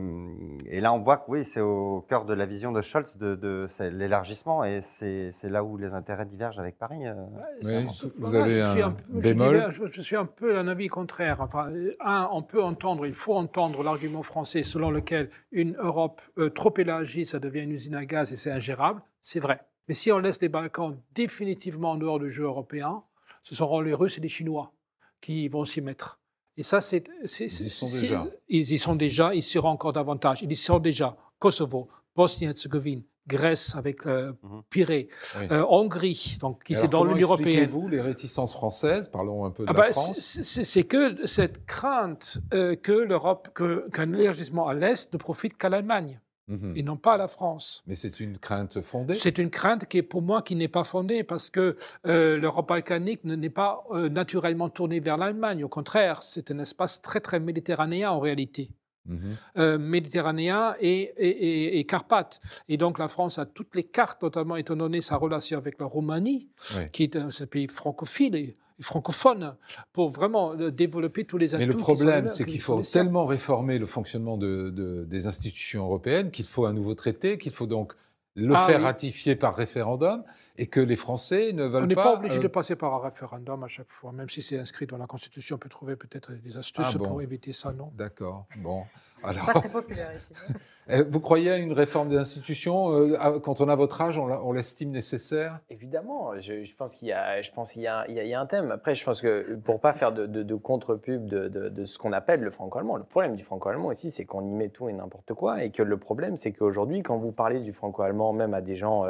[0.80, 4.64] là, on voit que oui, c'est au cœur de la vision de Scholz de, l'élargissement
[4.64, 7.06] et c'est là où les intérêts divergent avec Paris.
[7.06, 7.84] Euh.
[8.18, 11.42] vous avez un, bémol je, suis un peu d'un avis contraire.
[11.42, 16.50] Enfin, un, on peut entendre, il faut entendre l'argument français selon lequel une Europe euh,
[16.50, 19.02] trop élargie, ça devient une usine à gaz et c'est ingérable.
[19.22, 19.60] C'est vrai.
[19.90, 23.04] Mais si on laisse les Balkans définitivement en dehors du jeu européen,
[23.48, 24.74] ce seront les Russes et les Chinois
[25.22, 26.20] qui vont s'y mettre.
[26.58, 27.06] Et ça, c'est.
[27.40, 28.28] Ils y sont déjà.
[28.50, 30.42] Ils y sont déjà, ils seront encore davantage.
[30.42, 31.16] Ils y sont déjà.
[31.40, 34.64] Kosovo, Bosnie-Herzégovine, Grèce avec euh, mhm.
[34.70, 37.70] Pirée, euh, Hongrie, donc qui est dans l'Union européenne.
[37.70, 39.08] vous les réticences françaises?
[39.08, 40.12] Parlons un peu de ah la bah, France.
[40.20, 43.50] C'est que cette crainte euh, que l'Europe,
[43.94, 46.20] qu'un élargissement à l'est ne profite qu'à l'Allemagne.
[46.48, 46.74] Mhm.
[46.78, 47.84] et non pas à la France.
[47.88, 50.86] Mais c'est une crainte fondée C'est une crainte qui est pour moi qui n'est pas
[50.86, 55.64] fondée parce que euh, l'Europe balkanique n'est pas euh, naturellement tournée vers l'Allemagne.
[55.64, 58.70] Au contraire, c'est un espace très très méditerranéen en réalité.
[59.06, 59.38] Mhm.
[59.58, 62.42] Euh, méditerranéen et, et, et, Carpates.
[62.68, 65.86] Et donc la France a toutes les cartes, notamment étant donné sa relation avec la
[65.86, 66.50] Roumanie,
[66.92, 69.56] qui est un, pays francophile francophone
[69.94, 71.66] pour vraiment euh, développer tous les atouts.
[71.66, 76.46] Mais le problème, c'est qu'il faut tellement réformer le fonctionnement de, des institutions européennes qu'il
[76.46, 77.94] faut un nouveau traité, qu'il faut donc
[78.36, 80.24] le ah faire ratifier par référendum
[80.58, 81.80] et que les Français ne veulent pas.
[81.84, 84.42] On n'est pas, obligé de euh, passer par un référendum à chaque fois, même si
[84.42, 87.72] c'est inscrit dans la Constitution, on peut trouver peut-être des astuces ah pour éviter ça,
[87.72, 87.92] non?
[87.96, 88.46] D'accord.
[88.58, 88.84] Bon.
[89.24, 89.36] Alors...
[89.36, 90.34] C'est pas très populaire ici.
[90.90, 92.94] Euh, vous croyez à une réforme des institutions?
[92.94, 95.60] Euh, Quand on a votre âge, on l'estime nécessaire?
[95.70, 96.32] Évidemment.
[96.40, 98.72] Je, pense qu'il y, a, je pense qu'il y, a, il y a un thème.
[98.72, 102.42] Après, je pense que pour pas faire de, de, contre-pub de, de, ce qu'on appelle
[102.42, 105.64] le franco-allemand, le problème du franco-allemand aussi, c'est qu'on y met tout et n'importe quoi.
[105.64, 109.06] Et que le problème, c'est qu'aujourd'hui, quand vous parlez du franco-allemand, même à des gens,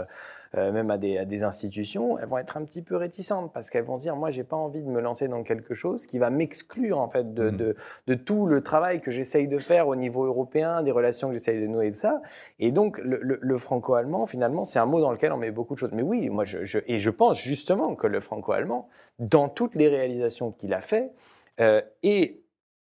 [0.55, 3.70] euh, même à des, à des, institutions, elles vont être un petit peu réticentes parce
[3.70, 6.18] qu'elles vont se dire, moi, j'ai pas envie de me lancer dans quelque chose qui
[6.18, 7.74] va m'exclure en fait de, mmh.
[8.08, 11.66] de, tout le travail que j'essaye de faire au niveau européen, des relations que j'essaye
[11.66, 12.22] de et de ça.
[12.60, 15.91] Et donc, le, franco-allemand, finalement, c'est un mot dans lequel on met beaucoup de choses.
[15.93, 18.88] Mais oui, moi, je, et je pense justement que le franco-allemand,
[19.20, 21.12] dans toutes les réalisations qu'il a fait,
[21.60, 22.43] euh, et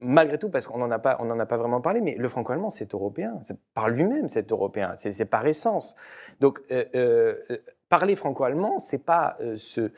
[0.01, 2.95] malgré tout, parce qu'on n'en a, pas, a pas vraiment parlé, mais le franco-allemand, c'est
[2.95, 3.39] européen.
[3.75, 4.93] Par lui-même, c'est européen.
[4.95, 5.95] C'est par essence.
[6.41, 7.59] Donc, euh, euh,
[7.91, 9.91] parler franco-allemand, c'est pas se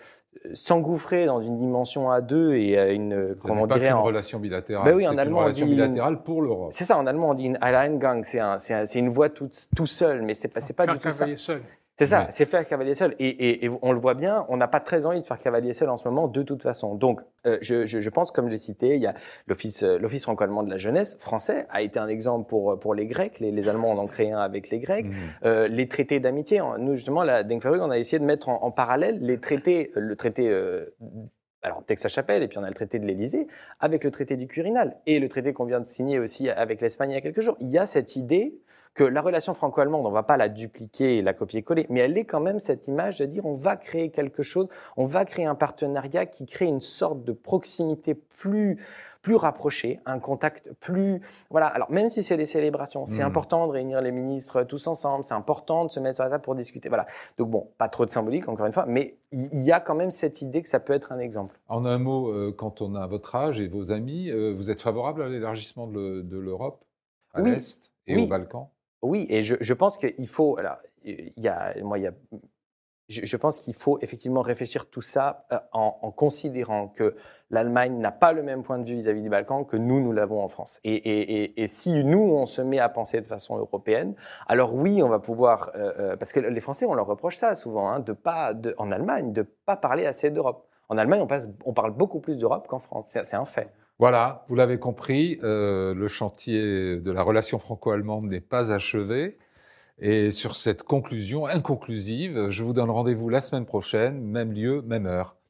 [0.55, 4.84] s'engouffrer dans une dimension à deux et à une ça comment dirait en relation bilatérale.
[4.84, 6.70] Ben oui, en allemand, une relation bilatérale pour l'Europe.
[6.72, 9.86] C'est ça, en allemand on dit une Alleingang, c'est un, c'est une voix tout, tout
[9.86, 11.26] seul, mais c'est pas c'est pas du tout ça.
[11.36, 11.62] Seul.
[12.05, 13.14] C'est ça, c'est faire cavalier seul.
[13.18, 15.96] Et, on le voit bien, on n'a pas très envie de faire cavalier seul en
[15.96, 16.94] ce moment, de toute façon.
[16.94, 19.14] Donc, euh, je, pense, comme j'ai cité, il y a
[19.46, 23.07] l'Office euh, l'office franco-allemand de la jeunesse français a été un exemple pour, pour les
[23.07, 23.38] Grecs.
[23.40, 25.07] Les, Allemands en ont créé un avec les Grecs.
[25.07, 25.66] Mmh.
[25.70, 29.38] les traités d'amitié, nous, justement, la Denkfabrik, on a essayé de mettre en, parallèle les
[29.38, 30.50] traités, le traité
[31.62, 33.46] alors Texas-Chapelle, et puis on a le traité de l'Élysée,
[33.80, 37.11] avec le traité du Quirinal, et le traité qu'on vient de signer aussi avec l'Espagne
[37.11, 37.57] il y a quelques jours.
[37.61, 38.59] Il y a cette idée
[38.95, 42.16] que la relation franco-allemande, on ne va pas la dupliquer et la copier-coller, mais elle
[42.18, 45.47] est quand même cette image de dire on va créer quelque chose, on va créer
[45.47, 48.78] un partenariat qui crée une sorte de proximité plus,
[49.22, 51.20] plus rapprochée, un contact plus...
[51.49, 53.28] Voilà, alors même si c'est des célébrations, c'est hmm.
[53.28, 56.43] important de réunir les ministres tous ensemble, c'est important de se mettre sur la table
[56.43, 56.88] pour discuter.
[56.88, 57.07] Voilà.
[57.38, 60.11] Donc bon, pas trop de symbolique, encore une fois, mais il y a quand même
[60.11, 61.59] cette idée que ça peut être un exemple.
[61.68, 64.80] En un mot, euh, quand on a votre âge et vos amis, euh, vous êtes
[64.80, 66.84] favorable à l'élargissement de l'Europe
[67.34, 68.68] à l'Est et aux Balkans?
[69.03, 70.59] Oui, et je, pense qu'il faut.
[71.82, 71.98] Moi,
[73.09, 77.16] je, pense qu'il faut effectivement réfléchir tout ça euh, en, considérant que
[77.50, 80.40] l'Allemagne n'a pas le même point de vue vis-à-vis du Balkan que nous, nous l'avons
[80.40, 80.80] en France.
[80.84, 84.14] Et, si nous, on se met à penser de façon européenne,
[84.46, 85.72] alors oui, on va pouvoir.
[85.74, 88.92] Euh, euh parce que les Français, on leur reproche ça souvent, hein, de pas, en
[88.92, 90.68] Allemagne, de pas parler assez d'Europe.
[90.88, 91.26] En Allemagne,
[91.64, 93.07] on parle beaucoup plus d'Europe qu'en France.
[93.09, 93.68] C'est un fait.
[93.99, 99.38] Voilà, vous l'avez compris, euh, le chantier de la relation franco-allemande n'est pas achevé.
[99.99, 105.07] Et sur cette conclusion inconclusive, je vous donne rendez-vous la semaine prochaine, même lieu, même
[105.07, 105.36] heure.